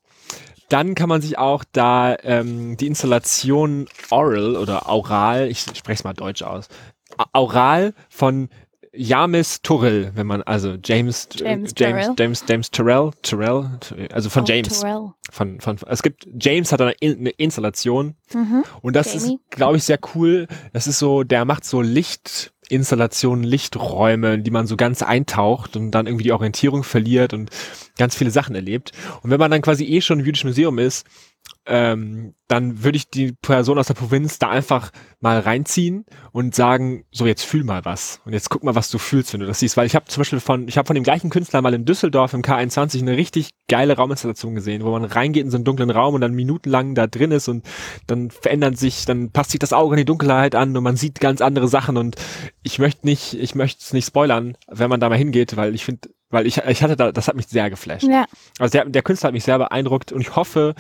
dann 0.68 0.94
kann 0.94 1.08
man 1.08 1.20
sich 1.20 1.36
auch 1.38 1.64
da 1.72 2.16
ähm, 2.22 2.76
die 2.78 2.86
Installation 2.86 3.86
Oral 4.10 4.56
oder 4.56 4.88
Aural, 4.88 5.48
ich 5.48 5.60
spreche 5.60 5.92
es 5.92 6.04
mal 6.04 6.14
deutsch 6.14 6.42
aus, 6.42 6.68
Aural 7.32 7.92
von 8.08 8.48
Jamis 8.94 9.62
Turrell, 9.62 10.12
wenn 10.14 10.26
man, 10.26 10.42
also 10.42 10.76
James, 10.82 11.26
James 11.34 11.72
James, 11.76 12.04
Turrell. 12.06 12.14
James, 12.18 12.44
James 12.48 12.70
Turrell, 12.70 13.10
Turrell, 13.22 13.68
also 14.12 14.28
von 14.28 14.42
Oh, 14.42 14.46
James, 14.46 14.80
Terrell. 14.80 15.10
von, 15.30 15.60
von, 15.60 15.78
es 15.88 16.02
gibt, 16.02 16.26
James 16.38 16.72
hat 16.72 16.80
da 16.80 16.84
eine, 16.86 16.94
In- 17.00 17.18
eine 17.20 17.30
Installation 17.30 18.16
Mhm. 18.34 18.64
und 18.82 18.94
das 18.94 19.14
Jamie. 19.14 19.34
ist, 19.36 19.50
glaube 19.50 19.76
ich, 19.78 19.84
sehr 19.84 19.98
cool. 20.14 20.46
Das 20.74 20.86
ist 20.86 20.98
so, 20.98 21.22
der 21.22 21.44
macht 21.46 21.64
so 21.64 21.80
Lichtinstallationen, 22.72 23.44
Lichträume, 23.44 24.34
in 24.34 24.44
die 24.44 24.50
man 24.50 24.66
so 24.66 24.78
ganz 24.78 25.02
eintaucht 25.02 25.76
und 25.76 25.90
dann 25.90 26.06
irgendwie 26.06 26.24
die 26.24 26.32
Orientierung 26.32 26.84
verliert 26.84 27.34
und 27.34 27.50
ganz 27.98 28.16
viele 28.16 28.30
Sachen 28.30 28.54
erlebt. 28.54 28.92
Und 29.22 29.30
wenn 29.30 29.38
man 29.38 29.50
dann 29.50 29.60
quasi 29.60 29.84
eh 29.84 30.00
schon 30.00 30.20
im 30.20 30.24
jüdischen 30.24 30.48
Museum 30.48 30.78
ist, 30.78 31.06
ähm, 31.64 32.34
dann 32.48 32.82
würde 32.82 32.96
ich 32.96 33.08
die 33.08 33.32
Person 33.40 33.78
aus 33.78 33.86
der 33.86 33.94
Provinz 33.94 34.38
da 34.38 34.50
einfach 34.50 34.90
mal 35.20 35.38
reinziehen 35.38 36.04
und 36.32 36.56
sagen, 36.56 37.04
so 37.12 37.24
jetzt 37.24 37.44
fühl 37.44 37.62
mal 37.62 37.84
was 37.84 38.20
und 38.24 38.32
jetzt 38.32 38.50
guck 38.50 38.64
mal, 38.64 38.74
was 38.74 38.90
du 38.90 38.98
fühlst, 38.98 39.32
wenn 39.32 39.40
du 39.40 39.46
das 39.46 39.60
siehst, 39.60 39.76
weil 39.76 39.86
ich 39.86 39.94
habe 39.94 40.06
zum 40.06 40.22
Beispiel 40.22 40.40
von, 40.40 40.66
ich 40.66 40.76
habe 40.76 40.86
von 40.86 40.94
dem 40.94 41.04
gleichen 41.04 41.30
Künstler 41.30 41.62
mal 41.62 41.72
in 41.72 41.84
Düsseldorf 41.84 42.34
im 42.34 42.42
K21 42.42 43.00
eine 43.00 43.16
richtig 43.16 43.50
geile 43.68 43.96
Rauminstallation 43.96 44.56
gesehen, 44.56 44.82
wo 44.82 44.90
man 44.90 45.04
reingeht 45.04 45.44
in 45.44 45.50
so 45.50 45.56
einen 45.56 45.64
dunklen 45.64 45.90
Raum 45.90 46.14
und 46.14 46.20
dann 46.20 46.34
minutenlang 46.34 46.96
da 46.96 47.06
drin 47.06 47.30
ist 47.30 47.46
und 47.46 47.64
dann 48.08 48.32
verändert 48.32 48.76
sich, 48.76 49.04
dann 49.04 49.30
passt 49.30 49.52
sich 49.52 49.60
das 49.60 49.72
Auge 49.72 49.94
an 49.94 49.98
die 49.98 50.04
Dunkelheit 50.04 50.56
an 50.56 50.76
und 50.76 50.82
man 50.82 50.96
sieht 50.96 51.20
ganz 51.20 51.40
andere 51.40 51.68
Sachen 51.68 51.96
und 51.96 52.16
ich 52.64 52.80
möchte 52.80 53.06
nicht, 53.06 53.34
ich 53.34 53.54
möchte 53.54 53.82
es 53.82 53.92
nicht 53.92 54.06
spoilern, 54.06 54.56
wenn 54.66 54.90
man 54.90 54.98
da 54.98 55.08
mal 55.08 55.16
hingeht, 55.16 55.56
weil 55.56 55.76
ich 55.76 55.84
finde, 55.84 56.08
weil 56.28 56.46
ich, 56.46 56.58
ich 56.58 56.82
hatte 56.82 56.96
da, 56.96 57.12
das 57.12 57.28
hat 57.28 57.36
mich 57.36 57.46
sehr 57.46 57.70
geflasht. 57.70 58.04
Ja. 58.04 58.24
Also 58.58 58.72
der, 58.72 58.86
der 58.86 59.02
Künstler 59.02 59.28
hat 59.28 59.34
mich 59.34 59.44
sehr 59.44 59.58
beeindruckt 59.58 60.12
und 60.12 60.22
ich 60.22 60.34
hoffe, 60.34 60.74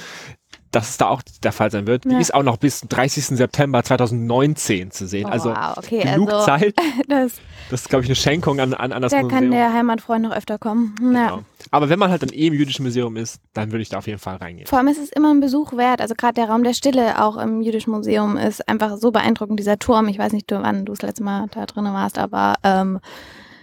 dass 0.72 0.88
es 0.88 0.96
da 0.96 1.08
auch 1.08 1.22
der 1.42 1.52
Fall 1.52 1.70
sein 1.70 1.86
wird. 1.86 2.04
Ja. 2.06 2.12
Die 2.12 2.20
ist 2.20 2.34
auch 2.34 2.42
noch 2.42 2.56
bis 2.56 2.80
30. 2.80 3.26
September 3.26 3.84
2019 3.84 4.90
zu 4.90 5.06
sehen. 5.06 5.26
Oh, 5.26 5.32
also 5.32 5.50
wow, 5.50 5.76
okay, 5.76 6.02
genug 6.02 6.32
also, 6.32 6.46
Zeit. 6.46 6.74
Das, 7.08 7.32
das 7.70 7.82
ist, 7.82 7.88
glaube 7.88 8.04
ich, 8.04 8.08
eine 8.08 8.16
Schenkung 8.16 8.58
an, 8.58 8.72
an, 8.74 8.92
an 8.92 9.02
das 9.02 9.12
da 9.12 9.20
Museum. 9.20 9.28
Da 9.28 9.36
kann 9.36 9.50
der 9.50 9.72
Heimatfreund 9.72 10.24
noch 10.24 10.32
öfter 10.32 10.58
kommen. 10.58 10.94
Ja. 11.00 11.06
Genau. 11.06 11.42
Aber 11.70 11.88
wenn 11.88 11.98
man 11.98 12.10
halt 12.10 12.22
dann 12.22 12.30
eh 12.30 12.46
im 12.46 12.54
jüdischen 12.54 12.84
Museum 12.84 13.16
ist, 13.16 13.40
dann 13.52 13.70
würde 13.70 13.82
ich 13.82 13.90
da 13.90 13.98
auf 13.98 14.06
jeden 14.06 14.18
Fall 14.18 14.36
reingehen. 14.36 14.66
Vor 14.66 14.78
allem 14.78 14.88
ist 14.88 14.98
es 14.98 15.10
immer 15.10 15.32
ein 15.32 15.40
Besuch 15.40 15.76
wert. 15.76 16.00
Also 16.00 16.14
gerade 16.14 16.34
der 16.34 16.48
Raum 16.48 16.64
der 16.64 16.74
Stille 16.74 17.22
auch 17.22 17.36
im 17.36 17.60
jüdischen 17.60 17.90
Museum 17.90 18.36
ist 18.36 18.66
einfach 18.68 18.96
so 18.96 19.10
beeindruckend. 19.10 19.58
Dieser 19.58 19.78
Turm, 19.78 20.08
ich 20.08 20.18
weiß 20.18 20.32
nicht, 20.32 20.50
wann 20.50 20.86
du 20.86 20.92
das 20.92 21.02
letzte 21.02 21.22
Mal 21.22 21.48
da 21.52 21.66
drin 21.66 21.84
warst, 21.84 22.18
aber 22.18 22.54
ähm, 22.62 22.98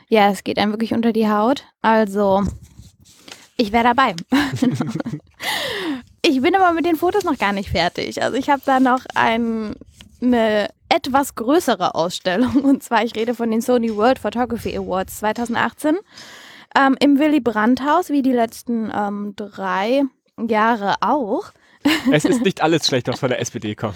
ja, 0.08 0.30
es 0.30 0.44
geht 0.44 0.60
einem 0.60 0.72
wirklich 0.72 0.94
unter 0.94 1.12
die 1.12 1.30
Haut. 1.30 1.66
Also, 1.82 2.44
ich 3.58 3.72
wäre 3.72 3.84
dabei. 3.84 4.16
ich 6.30 6.42
bin 6.42 6.56
aber 6.56 6.74
mit 6.74 6.86
den 6.86 6.96
Fotos 6.96 7.24
noch 7.24 7.38
gar 7.38 7.54
nicht 7.54 7.70
fertig. 7.70 8.22
Also 8.22 8.38
ich 8.38 8.50
habe 8.50 8.62
da 8.66 8.80
noch 8.80 9.02
ein, 9.16 9.76
eine 10.22 10.70
etwas 10.90 11.36
größere 11.36 11.96
Ausstellung. 11.96 12.56
Und 12.64 12.84
zwar, 12.84 13.04
ich 13.04 13.16
rede 13.16 13.34
von 13.34 13.50
den 13.52 13.62
Sony 13.62 13.96
World 13.96 14.20
Photography 14.20 14.78
Awards 14.78 15.20
2018 15.20 15.98
ähm, 16.78 16.96
im 17.00 17.20
Willy 17.20 17.40
Brandt 17.40 17.84
Haus, 17.84 18.10
wie 18.10 18.22
die 18.22 18.32
letzten 18.32 18.92
ähm, 18.96 19.34
drei 19.36 20.04
Jahre 20.38 20.96
auch. 21.02 21.52
Es 22.12 22.26
ist 22.26 22.42
nicht 22.42 22.62
alles 22.62 22.86
schlecht, 22.88 23.08
was 23.08 23.20
von 23.20 23.30
der 23.30 23.40
SPD 23.40 23.74
kommt. 23.74 23.96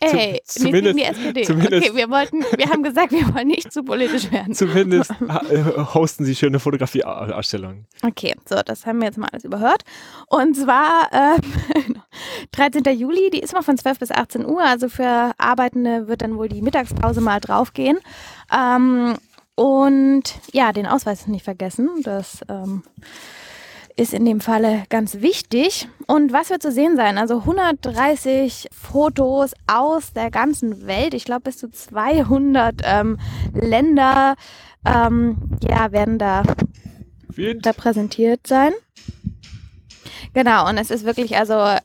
Ey, 0.00 0.40
Zum, 0.44 0.66
zumindest, 0.66 0.94
nicht 0.94 1.08
die 1.08 1.10
SPD. 1.10 1.42
Zumindest, 1.42 1.88
okay, 1.88 1.96
wir 1.96 2.10
wollten, 2.10 2.44
wir 2.56 2.68
haben 2.68 2.82
gesagt, 2.82 3.12
wir 3.12 3.34
wollen 3.34 3.48
nicht 3.48 3.72
zu 3.72 3.82
politisch 3.82 4.30
werden. 4.30 4.54
Zumindest 4.54 5.10
äh, 5.10 5.64
hosten 5.94 6.24
sie 6.24 6.36
schöne 6.36 6.60
Fotografieausstellungen. 6.60 7.86
Okay, 8.02 8.34
so, 8.48 8.56
das 8.64 8.86
haben 8.86 9.00
wir 9.00 9.06
jetzt 9.06 9.18
mal 9.18 9.28
alles 9.32 9.44
überhört. 9.44 9.82
Und 10.28 10.54
zwar 10.54 11.08
äh, 11.36 11.40
13. 12.52 12.84
Juli, 12.96 13.30
die 13.30 13.40
ist 13.40 13.52
mal 13.52 13.62
von 13.62 13.76
12 13.76 13.98
bis 13.98 14.10
18 14.12 14.46
Uhr, 14.46 14.62
also 14.62 14.88
für 14.88 15.32
Arbeitende 15.38 16.06
wird 16.06 16.22
dann 16.22 16.36
wohl 16.36 16.48
die 16.48 16.62
Mittagspause 16.62 17.20
mal 17.20 17.40
draufgehen. 17.40 17.98
Ähm, 18.56 19.16
und 19.56 20.22
ja, 20.52 20.72
den 20.72 20.86
Ausweis 20.86 21.26
nicht 21.26 21.44
vergessen. 21.44 21.88
Das 22.04 22.42
ähm, 22.48 22.84
ist 23.98 24.14
in 24.14 24.24
dem 24.24 24.40
Falle 24.40 24.84
ganz 24.88 25.20
wichtig. 25.20 25.88
Und 26.06 26.32
was 26.32 26.50
wird 26.50 26.62
zu 26.62 26.70
sehen 26.70 26.96
sein? 26.96 27.18
Also 27.18 27.40
130 27.40 28.68
Fotos 28.72 29.52
aus 29.66 30.12
der 30.12 30.30
ganzen 30.30 30.86
Welt. 30.86 31.14
Ich 31.14 31.24
glaube, 31.24 31.42
bis 31.42 31.58
zu 31.58 31.70
200 31.70 32.76
ähm, 32.84 33.18
Länder 33.52 34.36
ähm, 34.86 35.36
ja, 35.68 35.90
werden 35.90 36.18
da, 36.18 36.44
da 37.60 37.72
präsentiert 37.72 38.46
sein. 38.46 38.72
Genau, 40.32 40.68
und 40.68 40.78
es 40.78 40.90
ist 40.90 41.04
wirklich, 41.04 41.36
also 41.36 41.76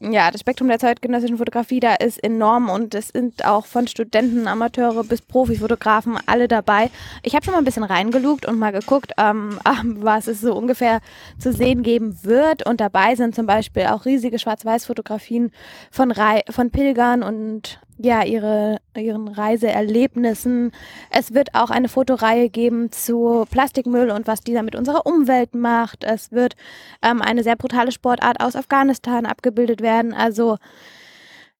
ja, 0.00 0.30
das 0.32 0.40
Spektrum 0.40 0.66
der 0.66 0.80
zeitgenössischen 0.80 1.38
Fotografie 1.38 1.78
da 1.78 1.94
ist 1.94 2.22
enorm 2.22 2.68
und 2.68 2.94
es 2.94 3.08
sind 3.08 3.44
auch 3.44 3.66
von 3.66 3.86
Studenten, 3.86 4.48
Amateure 4.48 5.04
bis 5.04 5.22
Profifotografen 5.22 6.18
alle 6.26 6.48
dabei. 6.48 6.90
Ich 7.22 7.36
habe 7.36 7.44
schon 7.44 7.52
mal 7.52 7.58
ein 7.58 7.64
bisschen 7.64 7.84
reingelugt 7.84 8.44
und 8.44 8.58
mal 8.58 8.72
geguckt, 8.72 9.12
ähm, 9.18 9.60
was 9.84 10.26
es 10.26 10.40
so 10.40 10.54
ungefähr 10.54 11.00
zu 11.38 11.52
sehen 11.52 11.84
geben 11.84 12.18
wird. 12.24 12.66
Und 12.66 12.80
dabei 12.80 13.14
sind 13.14 13.36
zum 13.36 13.46
Beispiel 13.46 13.84
auch 13.84 14.04
riesige 14.04 14.40
Schwarz-Weiß-Fotografien 14.40 15.52
von, 15.92 16.12
von 16.50 16.70
Pilgern 16.70 17.22
und 17.22 17.78
ja, 17.98 18.24
ihre, 18.24 18.78
ihren 18.96 19.28
Reiseerlebnissen. 19.28 20.72
Es 21.10 21.34
wird 21.34 21.54
auch 21.54 21.70
eine 21.70 21.88
Fotoreihe 21.88 22.48
geben 22.48 22.90
zu 22.90 23.44
Plastikmüll 23.48 24.10
und 24.10 24.26
was 24.26 24.40
dieser 24.40 24.64
mit 24.64 24.74
unserer 24.74 25.06
Umwelt 25.06 25.54
macht. 25.54 26.02
Es 26.02 26.32
wird 26.32 26.56
ähm, 27.02 27.22
eine 27.22 27.44
sehr 27.44 27.54
brutale 27.54 27.92
Sportart 27.92 28.40
aus 28.40 28.56
Afghanistan 28.56 29.24
abgebildet 29.24 29.51
werden. 29.56 30.12
Also 30.12 30.58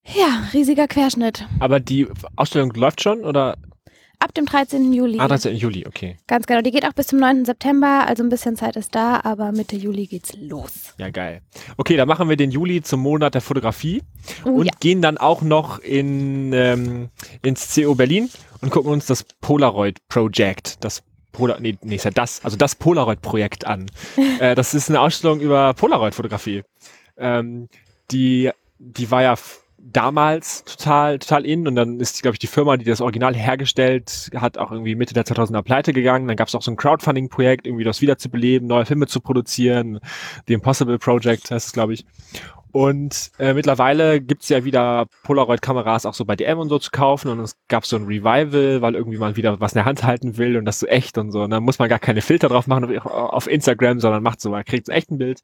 ja, 0.04 0.48
riesiger 0.52 0.88
Querschnitt. 0.88 1.46
Aber 1.60 1.80
die 1.80 2.08
Ausstellung 2.36 2.72
läuft 2.74 3.02
schon 3.02 3.20
oder 3.20 3.56
Ab 4.22 4.34
dem 4.34 4.46
13. 4.46 4.92
Juli. 4.92 5.18
Ah, 5.18 5.26
13. 5.26 5.56
Juli, 5.56 5.84
okay. 5.84 6.16
Ganz 6.28 6.46
genau. 6.46 6.60
Die 6.60 6.70
geht 6.70 6.86
auch 6.86 6.92
bis 6.92 7.08
zum 7.08 7.18
9. 7.18 7.44
September, 7.44 8.04
also 8.06 8.22
ein 8.22 8.28
bisschen 8.28 8.54
Zeit 8.54 8.76
ist 8.76 8.94
da, 8.94 9.20
aber 9.24 9.50
Mitte 9.50 9.74
Juli 9.74 10.06
geht's 10.06 10.32
los. 10.36 10.94
Ja, 10.96 11.10
geil. 11.10 11.42
Okay, 11.76 11.96
dann 11.96 12.06
machen 12.06 12.28
wir 12.28 12.36
den 12.36 12.52
Juli 12.52 12.82
zum 12.82 13.00
Monat 13.00 13.34
der 13.34 13.40
Fotografie 13.40 14.00
oh, 14.44 14.50
und 14.50 14.66
ja. 14.66 14.72
gehen 14.78 15.02
dann 15.02 15.18
auch 15.18 15.42
noch 15.42 15.80
in, 15.80 16.52
ähm, 16.52 17.08
ins 17.42 17.74
CO 17.74 17.96
Berlin 17.96 18.30
und 18.60 18.70
gucken 18.70 18.92
uns 18.92 19.06
das 19.06 19.24
Polaroid 19.40 19.98
Project, 20.06 20.84
das 20.84 21.02
Polar, 21.32 21.58
nee, 21.58 21.76
nee, 21.82 21.96
ist 21.96 22.04
ja 22.04 22.12
das, 22.12 22.44
also 22.44 22.56
das 22.56 22.76
Polaroid-Projekt 22.76 23.66
an. 23.66 23.86
äh, 24.38 24.54
das 24.54 24.72
ist 24.72 24.88
eine 24.88 25.00
Ausstellung 25.00 25.40
über 25.40 25.74
Polaroid-Fotografie. 25.74 26.62
Ähm, 27.16 27.68
die, 28.10 28.50
die 28.78 29.10
war 29.10 29.22
ja 29.22 29.36
damals 29.78 30.64
total, 30.64 31.18
total 31.18 31.44
in 31.44 31.66
und 31.66 31.74
dann 31.74 31.98
ist, 31.98 32.22
glaube 32.22 32.36
ich, 32.36 32.38
die 32.38 32.46
Firma, 32.46 32.76
die 32.76 32.84
das 32.84 33.00
Original 33.00 33.34
hergestellt 33.34 34.30
hat, 34.36 34.56
auch 34.56 34.70
irgendwie 34.70 34.94
Mitte 34.94 35.12
der 35.12 35.24
2000er 35.24 35.62
pleite 35.62 35.92
gegangen. 35.92 36.28
Dann 36.28 36.36
gab 36.36 36.48
es 36.48 36.54
auch 36.54 36.62
so 36.62 36.70
ein 36.70 36.76
Crowdfunding-Projekt, 36.76 37.66
irgendwie 37.66 37.84
das 37.84 38.00
wiederzubeleben, 38.00 38.68
neue 38.68 38.86
Filme 38.86 39.06
zu 39.06 39.20
produzieren. 39.20 39.98
The 40.46 40.54
Impossible 40.54 40.98
Project 40.98 41.50
heißt 41.50 41.66
es, 41.66 41.72
glaube 41.72 41.94
ich. 41.94 42.06
Und 42.70 43.32
äh, 43.38 43.52
mittlerweile 43.52 44.20
gibt's 44.22 44.48
ja 44.48 44.64
wieder 44.64 45.06
Polaroid-Kameras 45.24 46.06
auch 46.06 46.14
so 46.14 46.24
bei 46.24 46.36
DM 46.36 46.58
und 46.58 46.70
so 46.70 46.78
zu 46.78 46.90
kaufen 46.90 47.28
und 47.28 47.38
es 47.40 47.54
gab 47.68 47.84
so 47.84 47.96
ein 47.96 48.06
Revival, 48.06 48.80
weil 48.80 48.94
irgendwie 48.94 49.18
man 49.18 49.36
wieder 49.36 49.60
was 49.60 49.72
in 49.72 49.78
der 49.78 49.84
Hand 49.84 50.04
halten 50.04 50.38
will 50.38 50.56
und 50.56 50.64
das 50.64 50.80
so 50.80 50.86
echt 50.86 51.18
und 51.18 51.32
so. 51.32 51.42
Und 51.42 51.50
dann 51.50 51.62
muss 51.62 51.78
man 51.78 51.90
gar 51.90 51.98
keine 51.98 52.22
Filter 52.22 52.48
drauf 52.48 52.66
machen 52.66 52.98
auf, 52.98 53.06
auf 53.06 53.46
Instagram, 53.46 54.00
sondern 54.00 54.22
macht 54.22 54.40
so, 54.40 54.48
man 54.48 54.64
kriegt 54.64 54.86
so 54.86 54.92
echt 54.92 55.10
ein 55.10 55.18
Bild. 55.18 55.42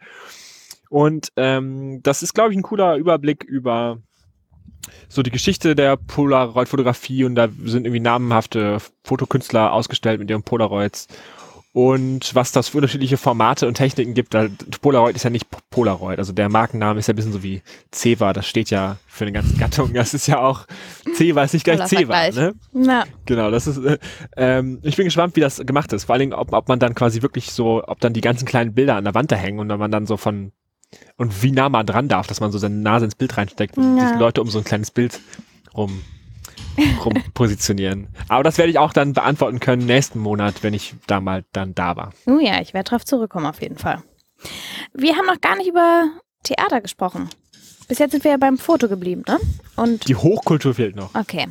Und 0.89 1.33
ähm, 1.37 2.01
das 2.03 2.23
ist, 2.23 2.35
glaube 2.35 2.53
ich, 2.53 2.59
ein 2.59 2.63
cooler 2.63 2.97
Überblick 2.97 3.45
über 3.45 3.99
so 5.09 5.23
die 5.23 5.31
Geschichte 5.31 5.75
der 5.75 5.97
Polaroid-Fotografie 5.97 7.25
und 7.25 7.35
da 7.35 7.49
sind 7.65 7.87
irgendwie 7.87 8.01
namenhafte 8.01 8.79
Fotokünstler 9.05 9.73
ausgestellt 9.73 10.21
mit 10.21 10.31
ihren 10.31 10.43
Polaroids. 10.43 11.09
Und 11.73 12.35
was 12.35 12.51
das 12.51 12.69
für 12.69 12.79
unterschiedliche 12.79 13.19
Formate 13.19 13.69
und 13.69 13.75
Techniken 13.75 14.15
gibt, 14.15 14.35
da, 14.35 14.49
Polaroid 14.81 15.15
ist 15.15 15.23
ja 15.23 15.31
nicht 15.31 15.47
Polaroid, 15.71 16.19
also 16.19 16.33
der 16.33 16.49
Markenname 16.49 16.99
ist 16.99 17.07
ja 17.07 17.13
ein 17.13 17.17
bisschen 17.17 17.33
so 17.33 17.43
wie 17.43 17.63
Ceva, 17.93 18.33
das 18.33 18.47
steht 18.47 18.71
ja 18.71 18.97
für 19.07 19.25
eine 19.25 19.33
ganze 19.33 19.55
Gattung. 19.57 19.93
Das 19.93 20.15
ist 20.15 20.27
ja 20.27 20.41
auch 20.41 20.67
Ceva 21.15 21.45
ist 21.45 21.53
nicht 21.53 21.65
gleich 21.65 21.87
Ceva, 21.87 22.31
ne? 22.31 22.55
Ja. 22.73 23.05
Genau, 23.27 23.51
das 23.51 23.67
ist. 23.67 23.79
Äh, 23.79 23.99
ähm, 24.37 24.81
ich 24.83 24.97
bin 24.97 25.05
gespannt, 25.05 25.37
wie 25.37 25.41
das 25.41 25.59
gemacht 25.59 25.93
ist. 25.93 26.05
Vor 26.05 26.15
allen 26.15 26.21
Dingen, 26.21 26.33
ob, 26.33 26.53
ob 26.53 26.69
man 26.69 26.79
dann 26.79 26.95
quasi 26.95 27.23
wirklich 27.23 27.53
so, 27.53 27.85
ob 27.87 28.01
dann 28.01 28.15
die 28.15 28.23
ganzen 28.23 28.47
kleinen 28.47 28.75
Bilder 28.75 28.97
an 28.97 29.05
der 29.05 29.15
Wand 29.15 29.31
da 29.31 29.37
hängen 29.37 29.59
und 29.61 29.69
wenn 29.69 29.79
man 29.79 29.93
dann 29.93 30.07
so 30.07 30.17
von 30.17 30.53
und 31.17 31.43
wie 31.43 31.53
nah 31.53 31.69
man 31.69 31.87
dran 31.87 32.09
darf, 32.09 32.27
dass 32.27 32.41
man 32.41 32.53
so 32.53 32.59
seine 32.59 32.77
Nase 32.77 33.07
ins 33.07 33.15
Bild 33.15 33.37
reinsteckt 33.37 33.77
und 33.77 33.97
ja. 33.97 34.13
die 34.13 34.19
Leute 34.19 34.41
um 34.41 34.49
so 34.49 34.59
ein 34.59 34.65
kleines 34.65 34.91
Bild 34.91 35.21
rum, 35.75 36.03
rum 37.05 37.15
positionieren. 37.35 38.09
Aber 38.29 38.43
das 38.43 38.59
werde 38.59 38.71
ich 38.71 38.79
auch 38.79 38.93
dann 38.93 39.13
beantworten 39.13 39.61
können 39.61 39.87
nächsten 39.87 40.19
Monat, 40.19 40.63
wenn 40.63 40.75
ich 40.75 40.95
da 41.07 41.21
mal 41.21 41.45
dann 41.53 41.75
da 41.75 41.97
war. 41.97 42.13
Oh 42.27 42.39
ja, 42.39 42.61
ich 42.61 42.75
werde 42.75 42.91
drauf 42.91 43.05
zurückkommen 43.05 43.47
auf 43.47 43.61
jeden 43.61 43.79
Fall. 43.79 44.03
Wir 44.95 45.17
haben 45.17 45.27
noch 45.27 45.41
gar 45.41 45.57
nicht 45.57 45.69
über 45.69 46.09
Theater 46.45 46.81
gesprochen. 46.81 47.29
Bis 47.89 47.99
jetzt 47.99 48.13
sind 48.13 48.23
wir 48.23 48.33
ja 48.33 48.37
beim 48.37 48.59
Foto 48.59 48.87
geblieben, 48.87 49.25
ne? 49.27 49.39
Und 49.77 50.09
die 50.09 50.15
Hochkultur 50.15 50.75
fehlt 50.75 50.95
noch. 50.95 51.15
Okay. 51.15 51.47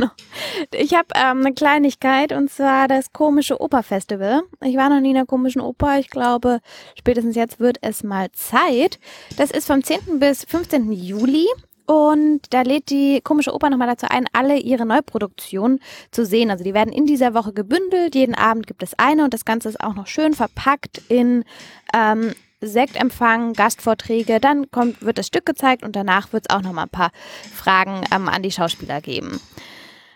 ich 0.72 0.94
habe 0.94 1.08
ähm, 1.14 1.40
eine 1.40 1.54
Kleinigkeit 1.54 2.32
und 2.32 2.50
zwar 2.50 2.86
das 2.86 3.12
komische 3.12 3.60
Operfestival. 3.60 4.42
Ich 4.64 4.76
war 4.76 4.88
noch 4.88 5.00
nie 5.00 5.08
in 5.08 5.16
der 5.16 5.26
komischen 5.26 5.60
Oper. 5.60 5.98
Ich 5.98 6.08
glaube, 6.08 6.60
spätestens 6.96 7.34
jetzt 7.34 7.58
wird 7.58 7.78
es 7.80 8.04
mal 8.04 8.30
Zeit. 8.30 9.00
Das 9.36 9.50
ist 9.50 9.66
vom 9.66 9.82
10. 9.82 10.20
bis 10.20 10.44
15. 10.44 10.92
Juli. 10.92 11.46
Und 11.86 12.42
da 12.50 12.62
lädt 12.62 12.90
die 12.90 13.20
komische 13.22 13.52
Oper 13.52 13.68
nochmal 13.68 13.88
dazu 13.88 14.06
ein, 14.08 14.26
alle 14.32 14.58
ihre 14.58 14.86
Neuproduktionen 14.86 15.80
zu 16.12 16.24
sehen. 16.24 16.50
Also 16.50 16.62
die 16.62 16.74
werden 16.74 16.92
in 16.92 17.06
dieser 17.06 17.34
Woche 17.34 17.52
gebündelt. 17.52 18.14
Jeden 18.14 18.36
Abend 18.36 18.68
gibt 18.68 18.84
es 18.84 18.96
eine 18.98 19.24
und 19.24 19.34
das 19.34 19.44
Ganze 19.44 19.68
ist 19.68 19.80
auch 19.80 19.94
noch 19.94 20.06
schön 20.06 20.32
verpackt 20.32 21.02
in 21.08 21.44
ähm, 21.92 22.34
Sektempfang, 22.62 23.52
Gastvorträge, 23.52 24.40
dann 24.40 24.70
kommt, 24.70 25.02
wird 25.02 25.18
das 25.18 25.26
Stück 25.26 25.44
gezeigt 25.44 25.82
und 25.82 25.96
danach 25.96 26.32
wird 26.32 26.46
es 26.48 26.54
auch 26.54 26.62
noch 26.62 26.72
mal 26.72 26.84
ein 26.84 26.88
paar 26.88 27.10
Fragen 27.52 28.02
ähm, 28.14 28.28
an 28.28 28.42
die 28.42 28.52
Schauspieler 28.52 29.00
geben. 29.00 29.40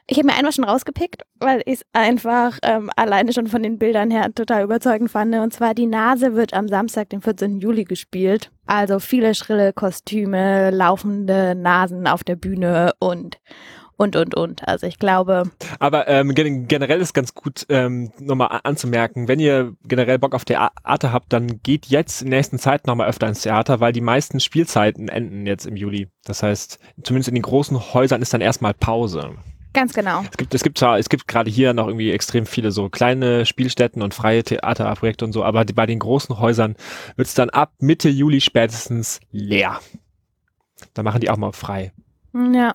Ich 0.09 0.19
habe 0.19 0.29
mir 0.29 0.35
einmal 0.35 0.53
schon 0.53 0.65
rausgepickt, 0.65 1.23
weil 1.41 1.63
ich 1.67 1.81
es 1.81 1.83
einfach 1.93 2.61
ähm, 2.63 2.91
alleine 2.95 3.33
schon 3.33 3.49
von 3.49 3.65
den 3.65 3.77
Bildern 3.77 4.13
her 4.13 4.33
total 4.33 4.63
überzeugend 4.63 5.11
fand. 5.11 5.35
Und 5.35 5.53
zwar 5.53 5.75
die 5.75 5.87
Nase 5.87 6.35
wird 6.35 6.55
am 6.55 6.69
Samstag, 6.69 7.11
den 7.11 7.21
14. 7.21 7.59
Juli 7.59 7.83
gespielt. 7.83 8.53
Also 8.67 9.01
viele 9.01 9.35
schrille 9.35 9.73
Kostüme, 9.73 10.71
laufende 10.71 11.57
Nasen 11.57 12.07
auf 12.07 12.23
der 12.23 12.37
Bühne 12.37 12.93
und 13.01 13.39
und, 13.97 14.17
und, 14.17 14.35
und. 14.35 14.67
Also 14.69 14.87
ich 14.87 14.99
glaube. 14.99 15.51
Aber 15.79 16.09
ähm, 16.09 16.35
generell 16.35 17.01
ist 17.01 17.15
ganz 17.15 17.35
gut 17.35 17.67
ähm, 17.69 18.13
nochmal 18.19 18.61
anzumerken, 18.63 19.29
wenn 19.29 19.41
ihr 19.41 19.75
generell 19.85 20.19
Bock 20.19 20.35
auf 20.35 20.45
Theater 20.45 21.13
habt, 21.13 21.33
dann 21.33 21.63
geht 21.63 21.87
jetzt 21.87 22.23
in 22.23 22.31
der 22.31 22.39
nächsten 22.39 22.59
Zeit 22.59 22.87
nochmal 22.87 23.09
öfter 23.09 23.29
ins 23.29 23.43
Theater, 23.43 23.81
weil 23.81 23.93
die 23.93 24.01
meisten 24.01 24.41
Spielzeiten 24.41 25.09
enden 25.09 25.47
jetzt 25.47 25.67
im 25.67 25.77
Juli. 25.77 26.09
Das 26.25 26.43
heißt, 26.43 26.79
zumindest 27.03 27.29
in 27.29 27.35
den 27.35 27.43
großen 27.43 27.95
Häusern 27.95 28.23
ist 28.23 28.35
dann 28.35 28.41
erstmal 28.41 28.75
Pause. 28.75 29.37
Ganz 29.73 29.93
genau. 29.93 30.23
Es 30.31 30.37
gibt, 30.39 30.55
es 30.55 30.63
gibt 30.63 30.79
zwar, 30.79 30.99
es 30.99 31.11
gibt 31.11 31.29
gerade 31.29 31.51
hier 31.51 31.75
noch 31.75 31.87
irgendwie 31.87 32.11
extrem 32.11 32.47
viele 32.47 32.71
so 32.71 32.89
kleine 32.89 33.45
Spielstätten 33.45 34.01
und 34.01 34.15
freie 34.15 34.43
Theaterprojekte 34.43 35.25
und 35.25 35.33
so, 35.33 35.45
aber 35.45 35.67
die, 35.67 35.75
bei 35.75 35.85
den 35.85 35.99
großen 35.99 36.39
Häusern 36.39 36.77
wird 37.17 37.29
es 37.29 37.35
dann 37.35 37.51
ab 37.51 37.75
Mitte 37.79 38.09
Juli 38.09 38.41
spätestens 38.41 39.21
leer. 39.33 39.81
Da 40.95 41.03
machen 41.03 41.21
die 41.21 41.29
auch 41.29 41.37
mal 41.37 41.53
frei. 41.53 41.93
Ja. 42.33 42.75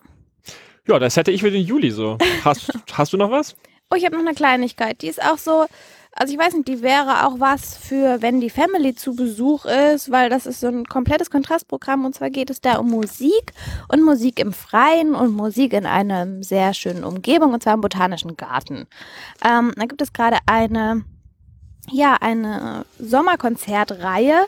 Ja, 0.91 1.00
das 1.00 1.15
hätte 1.15 1.31
ich 1.31 1.39
für 1.39 1.51
den 1.51 1.65
Juli 1.65 1.89
so. 1.89 2.17
Hast, 2.43 2.69
hast 2.91 3.13
du 3.13 3.17
noch 3.17 3.31
was? 3.31 3.55
Oh, 3.89 3.95
ich 3.95 4.03
habe 4.03 4.17
noch 4.17 4.25
eine 4.25 4.36
Kleinigkeit. 4.36 5.01
Die 5.01 5.07
ist 5.07 5.24
auch 5.24 5.38
so, 5.38 5.65
also 6.12 6.33
ich 6.33 6.38
weiß 6.38 6.53
nicht, 6.53 6.67
die 6.67 6.81
wäre 6.81 7.25
auch 7.25 7.39
was 7.39 7.77
für, 7.77 8.21
wenn 8.21 8.41
die 8.41 8.50
Family 8.50 8.93
zu 8.93 9.15
Besuch 9.15 9.63
ist, 9.63 10.12
weil 10.12 10.29
das 10.29 10.45
ist 10.45 10.60
so 10.60 10.67
ein 10.67 10.83
komplettes 10.83 11.29
Kontrastprogramm 11.29 12.03
und 12.03 12.13
zwar 12.13 12.29
geht 12.29 12.50
es 12.50 12.60
da 12.60 12.75
um 12.75 12.89
Musik 12.89 13.53
und 13.88 14.03
Musik 14.03 14.38
im 14.38 14.51
Freien 14.51 15.15
und 15.15 15.33
Musik 15.33 15.71
in 15.71 15.86
einer 15.86 16.43
sehr 16.43 16.74
schönen 16.74 17.05
Umgebung 17.05 17.53
und 17.53 17.63
zwar 17.63 17.75
im 17.75 17.81
Botanischen 17.81 18.36
Garten. 18.36 18.86
Ähm, 19.45 19.71
da 19.77 19.86
gibt 19.86 20.01
es 20.01 20.12
gerade 20.12 20.39
eine, 20.45 21.05
ja, 21.89 22.17
eine 22.19 22.86
Sommerkonzertreihe. 23.00 24.45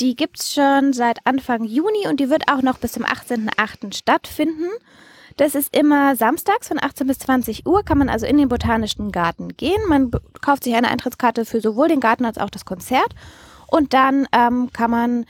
Die 0.00 0.16
gibt 0.16 0.40
es 0.40 0.54
schon 0.54 0.94
seit 0.94 1.18
Anfang 1.26 1.64
Juni 1.64 2.08
und 2.08 2.20
die 2.20 2.30
wird 2.30 2.50
auch 2.50 2.62
noch 2.62 2.78
bis 2.78 2.92
zum 2.92 3.04
18.08. 3.04 3.94
stattfinden. 3.94 4.70
Das 5.36 5.54
ist 5.54 5.76
immer 5.76 6.14
samstags 6.14 6.68
von 6.68 6.78
18 6.80 7.06
bis 7.06 7.18
20 7.18 7.66
Uhr, 7.66 7.84
kann 7.84 7.98
man 7.98 8.08
also 8.08 8.26
in 8.26 8.36
den 8.36 8.48
Botanischen 8.48 9.10
Garten 9.10 9.48
gehen. 9.56 9.80
Man 9.88 10.10
kauft 10.40 10.64
sich 10.64 10.74
eine 10.74 10.90
Eintrittskarte 10.90 11.44
für 11.44 11.60
sowohl 11.60 11.88
den 11.88 12.00
Garten 12.00 12.24
als 12.24 12.38
auch 12.38 12.50
das 12.50 12.64
Konzert. 12.64 13.14
Und 13.66 13.94
dann 13.94 14.28
ähm, 14.32 14.70
kann 14.72 14.90
man 14.90 15.26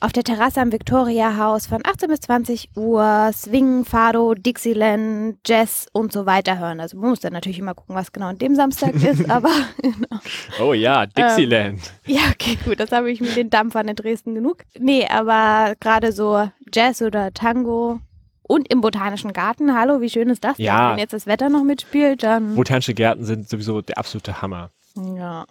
auf 0.00 0.12
der 0.12 0.22
Terrasse 0.22 0.60
am 0.60 0.70
Victoria-Haus 0.70 1.66
von 1.66 1.80
18 1.84 2.08
bis 2.08 2.20
20 2.20 2.70
Uhr 2.76 3.30
Swing, 3.34 3.84
Fado, 3.84 4.34
Dixieland, 4.34 5.38
Jazz 5.44 5.88
und 5.92 6.12
so 6.12 6.24
weiter 6.24 6.58
hören. 6.58 6.80
Also 6.80 6.96
man 6.96 7.10
muss 7.10 7.20
dann 7.20 7.32
natürlich 7.32 7.58
immer 7.58 7.74
gucken, 7.74 7.96
was 7.96 8.12
genau 8.12 8.26
an 8.26 8.38
dem 8.38 8.54
Samstag 8.54 8.94
ist, 9.02 9.28
aber 9.28 9.50
genau. 9.82 10.20
Oh 10.62 10.72
ja, 10.72 11.06
Dixieland. 11.06 11.80
Ähm, 12.06 12.14
ja, 12.14 12.20
okay, 12.30 12.56
gut, 12.64 12.78
das 12.78 12.92
habe 12.92 13.10
ich 13.10 13.20
mit 13.20 13.36
den 13.36 13.50
Dampfern 13.50 13.88
in 13.88 13.96
Dresden 13.96 14.34
genug. 14.34 14.64
Nee, 14.78 15.06
aber 15.08 15.74
gerade 15.80 16.12
so 16.12 16.48
Jazz 16.72 17.02
oder 17.02 17.32
Tango 17.34 18.00
und 18.48 18.72
im 18.72 18.80
Botanischen 18.80 19.32
Garten. 19.32 19.78
Hallo, 19.78 20.00
wie 20.00 20.10
schön 20.10 20.28
ist 20.28 20.42
das? 20.42 20.58
Ja. 20.58 20.88
Denn? 20.88 20.90
Wenn 20.92 20.98
jetzt 20.98 21.12
das 21.12 21.26
Wetter 21.26 21.48
noch 21.48 21.62
mitspielt, 21.62 22.24
dann. 22.24 22.56
Botanische 22.56 22.94
Gärten 22.94 23.24
sind 23.24 23.48
sowieso 23.48 23.80
der 23.80 23.98
absolute 23.98 24.42
Hammer. 24.42 24.70
Ja. 24.96 25.46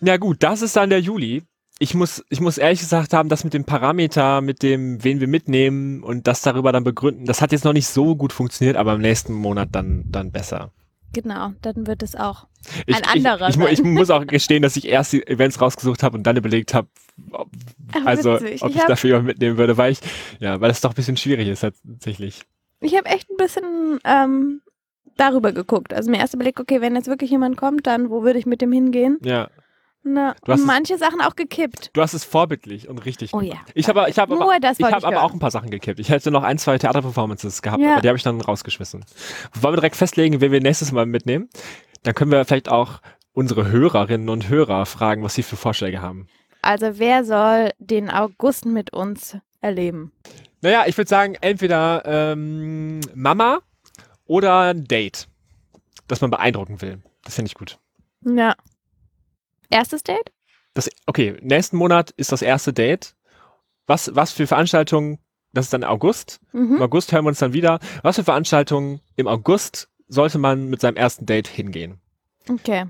Ja 0.00 0.16
gut, 0.16 0.42
das 0.42 0.62
ist 0.62 0.76
dann 0.76 0.88
der 0.88 1.00
Juli. 1.00 1.42
Ich 1.80 1.94
muss, 1.94 2.24
ich 2.30 2.40
muss 2.40 2.56
ehrlich 2.56 2.78
gesagt 2.78 3.12
haben, 3.12 3.28
das 3.28 3.42
mit 3.42 3.52
dem 3.52 3.64
Parameter, 3.64 4.40
mit 4.40 4.62
dem, 4.62 5.02
wen 5.02 5.20
wir 5.20 5.26
mitnehmen 5.26 6.02
und 6.02 6.26
das 6.28 6.40
darüber 6.40 6.70
dann 6.70 6.84
begründen, 6.84 7.26
das 7.26 7.42
hat 7.42 7.50
jetzt 7.50 7.64
noch 7.64 7.72
nicht 7.72 7.88
so 7.88 8.14
gut 8.14 8.32
funktioniert, 8.32 8.76
aber 8.76 8.94
im 8.94 9.00
nächsten 9.00 9.34
Monat 9.34 9.70
dann, 9.72 10.04
dann 10.06 10.30
besser. 10.30 10.70
Genau, 11.14 11.52
dann 11.62 11.86
wird 11.86 12.02
es 12.02 12.14
auch 12.14 12.46
Ich, 12.86 12.96
ein 12.96 13.04
anderer 13.04 13.48
ich, 13.48 13.56
ich, 13.56 13.78
ich, 13.78 13.84
muss 13.84 14.10
auch 14.10 14.26
gestehen, 14.26 14.62
dass 14.62 14.76
ich 14.76 14.86
erst 14.86 15.12
die 15.12 15.26
Events 15.26 15.60
rausgesucht 15.60 16.02
habe 16.02 16.16
und 16.16 16.24
dann 16.24 16.36
überlegt 16.36 16.74
habe, 16.74 16.88
ob, 17.30 17.48
Ach, 17.92 18.04
also 18.04 18.34
witzig. 18.34 18.62
ob 18.62 18.70
Ich 18.70 18.76
ich, 18.76 18.82
dafür 18.84 19.08
jemanden 19.08 19.28
mitnehmen 19.28 19.56
würde, 19.56 19.76
weil 19.76 19.92
ich, 19.92 20.00
ja, 20.40 20.60
weil 20.60 20.70
es 20.70 20.80
doch 20.80 20.90
ein 20.90 20.96
bisschen 20.96 21.16
schwierig 21.16 21.48
ist 21.48 21.60
tatsächlich. 21.60 22.42
Ich 22.80 22.96
habe 22.96 23.08
echt 23.08 23.30
ein 23.30 23.36
bisschen 23.36 23.98
ähm, 24.04 24.60
darüber 25.16 25.52
geguckt. 25.52 25.94
Also 25.94 26.10
mir 26.10 26.18
erst 26.18 26.34
überlegt, 26.34 26.60
okay, 26.60 26.80
wenn 26.80 26.94
jetzt 26.94 27.08
wirklich 27.08 27.30
jemand 27.30 27.56
kommt, 27.56 27.86
dann 27.86 28.10
wo 28.10 28.22
würde 28.22 28.38
ich 28.38 28.46
mit 28.46 28.60
dem 28.60 28.72
hingehen? 28.72 29.18
Ja, 29.22 29.48
Na, 30.06 30.34
Du 30.44 30.52
hast 30.52 30.58
und 30.60 30.64
es- 30.64 30.66
manche 30.66 30.98
Sachen 30.98 31.20
auch 31.22 31.34
gekippt. 31.34 31.90
du 31.94 32.02
hast 32.02 32.12
es 32.12 32.24
vorbildlich 32.24 32.88
und 32.88 32.98
richtig 33.06 33.32
Oh 33.32 33.38
gemacht. 33.38 33.56
ja. 33.66 33.72
Ich 33.74 33.88
habe, 33.88 34.04
ich 34.08 34.18
habe 34.18 34.34
Nur 34.34 34.42
aber, 34.42 34.56
ich 34.58 34.82
habe 34.82 34.98
ich 34.98 35.04
aber 35.06 35.22
auch 35.22 35.32
ein 35.32 35.38
paar 35.38 35.50
Sachen 35.50 35.70
gekippt. 35.70 35.98
Ich 35.98 36.10
hätte 36.10 36.30
noch 36.30 36.42
ein, 36.42 36.58
zwei 36.58 36.76
Theaterperformances 36.78 37.62
gehabt, 37.62 37.82
Ja. 37.82 37.92
aber 37.94 38.02
die 38.02 38.08
habe 38.08 38.18
ich 38.18 38.22
dann 38.22 38.40
rausgeschmissen. 38.40 39.04
Wollen 39.54 39.72
wir 39.72 39.76
direkt 39.80 39.96
festlegen, 39.96 40.40
wen 40.42 40.52
wir 40.52 40.60
nächstes 40.60 40.92
Mal 40.92 41.06
mitnehmen? 41.06 41.48
Dann 42.02 42.14
können 42.14 42.30
wir 42.30 42.44
vielleicht 42.44 42.68
auch 42.68 43.00
unsere 43.32 43.68
Hörerinnen 43.68 44.28
und 44.28 44.48
Hörer 44.50 44.84
fragen, 44.86 45.22
was 45.22 45.34
sie 45.34 45.42
für 45.42 45.56
Vorschläge 45.56 46.02
haben. 46.02 46.28
Also 46.60 46.98
wer 46.98 47.24
soll 47.24 47.70
den 47.78 48.10
August 48.10 48.66
mit 48.66 48.92
uns 48.92 49.36
erleben? 49.62 50.12
Naja, 50.60 50.84
ich 50.86 50.96
würde 50.98 51.08
sagen, 51.08 51.34
entweder 51.40 52.02
ähm, 52.06 53.00
Mama 53.14 53.60
oder 54.26 54.60
ein 54.70 54.84
Date, 54.84 55.28
das 56.08 56.20
man 56.20 56.30
beeindrucken 56.30 56.80
will. 56.82 57.02
Das 57.24 57.34
finde 57.36 57.48
ich 57.48 57.54
gut. 57.54 57.78
Ja. 58.22 58.54
Erstes 59.74 60.04
Date? 60.04 60.30
Das, 60.74 60.88
okay, 61.06 61.36
nächsten 61.42 61.76
Monat 61.76 62.12
ist 62.16 62.30
das 62.32 62.42
erste 62.42 62.72
Date. 62.72 63.14
Was, 63.86 64.14
was 64.14 64.30
für 64.32 64.46
Veranstaltungen, 64.46 65.18
das 65.52 65.66
ist 65.66 65.72
dann 65.72 65.82
August. 65.84 66.40
Im 66.52 66.76
Mhm. 66.76 66.82
August 66.82 67.10
hören 67.12 67.24
wir 67.24 67.28
uns 67.30 67.40
dann 67.40 67.52
wieder. 67.52 67.80
Was 68.02 68.16
für 68.16 68.24
Veranstaltungen 68.24 69.00
im 69.16 69.26
August 69.26 69.88
sollte 70.06 70.38
man 70.38 70.68
mit 70.68 70.80
seinem 70.80 70.96
ersten 70.96 71.26
Date 71.26 71.48
hingehen? 71.48 72.00
Okay. 72.48 72.84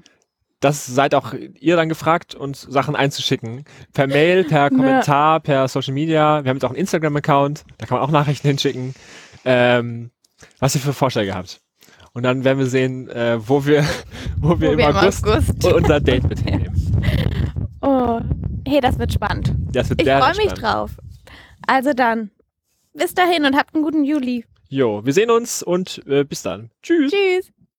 Das 0.61 0.87
seid 0.87 1.15
auch 1.15 1.33
ihr 1.35 1.77
dann 1.77 1.89
gefragt, 1.89 2.35
uns 2.35 2.61
Sachen 2.63 2.97
einzuschicken. 2.97 3.65
Per 3.95 4.07
Mail, 4.07 4.45
per 4.45 4.69
Kommentar, 4.71 5.41
per 5.41 5.69
Social 5.69 5.95
Media. 5.95 6.45
Wir 6.45 6.51
haben 6.51 6.57
jetzt 6.57 6.65
auch 6.65 6.71
einen 6.71 6.79
Instagram-Account, 6.79 7.65
da 7.79 7.87
kann 7.87 7.99
man 7.99 8.07
auch 8.07 8.13
Nachrichten 8.13 8.49
hinschicken, 8.49 8.95
ähm, 9.47 10.11
was 10.59 10.75
ihr 10.75 10.83
für 10.83 10.93
Vorschläge 10.93 11.35
habt. 11.35 11.61
Und 12.15 12.23
dann 12.23 12.45
werden 12.45 12.59
wir 12.61 12.67
sehen, 12.67 13.09
äh, 13.11 13.39
wo 13.47 13.67
wir, 13.67 13.85
wo 14.39 14.61
wir 14.61 14.69
Wo 14.69 14.73
im 14.73 14.79
wir 14.79 14.89
im 14.89 14.97
August, 14.97 15.27
August. 15.27 15.65
unser 15.75 16.01
Date 16.01 16.25
mit 16.29 16.39
hinnehmen. 16.41 16.81
Oh, 17.87 18.19
hey, 18.67 18.81
das 18.81 18.99
wird 18.99 19.13
spannend. 19.13 19.53
Das 19.73 19.91
wird 19.91 20.01
Ich 20.01 20.09
freue 20.09 20.35
mich 20.37 20.55
drauf. 20.55 20.93
Also 21.67 21.93
dann, 21.93 22.31
bis 22.95 23.13
dahin 23.13 23.45
und 23.45 23.55
habt 23.57 23.75
einen 23.75 23.85
guten 23.85 24.05
Juli. 24.05 24.47
Jo, 24.71 25.05
wir 25.05 25.13
sehen 25.13 25.31
uns 25.31 25.63
und 25.63 26.03
äh, 26.07 26.25
bis 26.25 26.41
dann. 26.41 26.71
Tschüss. 26.83 27.13
Tschüss. 27.13 27.53